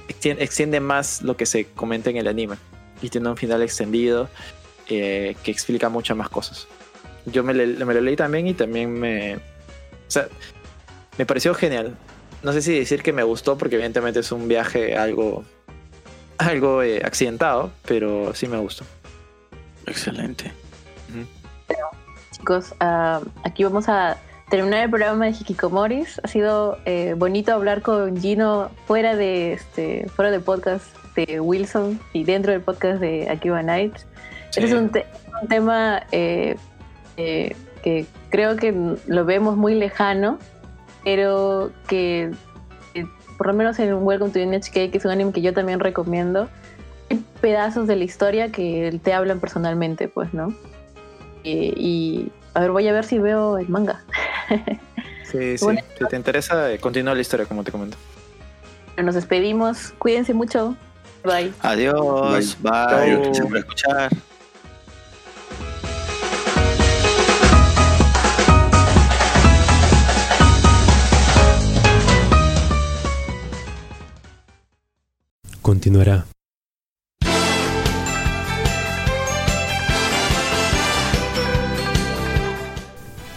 [0.09, 2.57] extiende, extiende más lo que se comenta en el anime
[3.03, 4.29] y tiene un final extendido
[4.89, 6.67] eh, que explica muchas más cosas.
[7.27, 9.37] Yo me, le- me lo leí también y también me...
[9.37, 9.41] O
[10.09, 10.29] sea,
[11.19, 11.97] me pareció genial.
[12.43, 15.45] No sé si decir que me gustó porque evidentemente es un viaje algo
[16.39, 18.85] algo eh, accidentado, pero sí me gustó.
[19.87, 20.53] Excelente.
[22.47, 24.19] Chicos, ah, aquí vamos a
[24.49, 26.21] terminar el programa de Hikikomoris.
[26.23, 30.85] Ha sido eh, bonito hablar con Gino fuera de este fuera del podcast
[31.17, 34.07] de Wilson y dentro del podcast de Akiba Nights.
[34.51, 34.61] Sí.
[34.61, 35.07] Este es un, te-
[35.43, 36.55] un tema eh,
[37.17, 38.73] eh, que creo que
[39.09, 40.39] lo vemos muy lejano,
[41.03, 42.31] pero que,
[42.95, 45.81] que por lo menos en Welcome to NHK, que es un anime que yo también
[45.81, 46.49] recomiendo,
[47.11, 50.55] hay pedazos de la historia que te hablan personalmente, pues, ¿no?
[51.47, 54.03] Eh, y a ver, voy a ver si veo el manga.
[55.31, 55.65] Sí, sí.
[55.65, 55.81] Bueno.
[55.99, 57.97] Si te interesa, eh, continúa la historia, como te comento.
[58.97, 59.93] Nos despedimos.
[59.99, 60.77] Cuídense mucho.
[61.25, 61.53] Bye.
[61.63, 62.57] Adiós.
[62.63, 63.17] Bye.
[63.17, 64.11] Gracias por escuchar.
[75.61, 76.25] Continuará.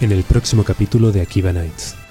[0.02, 2.09] En el próximo capítulo de Akiba Nights.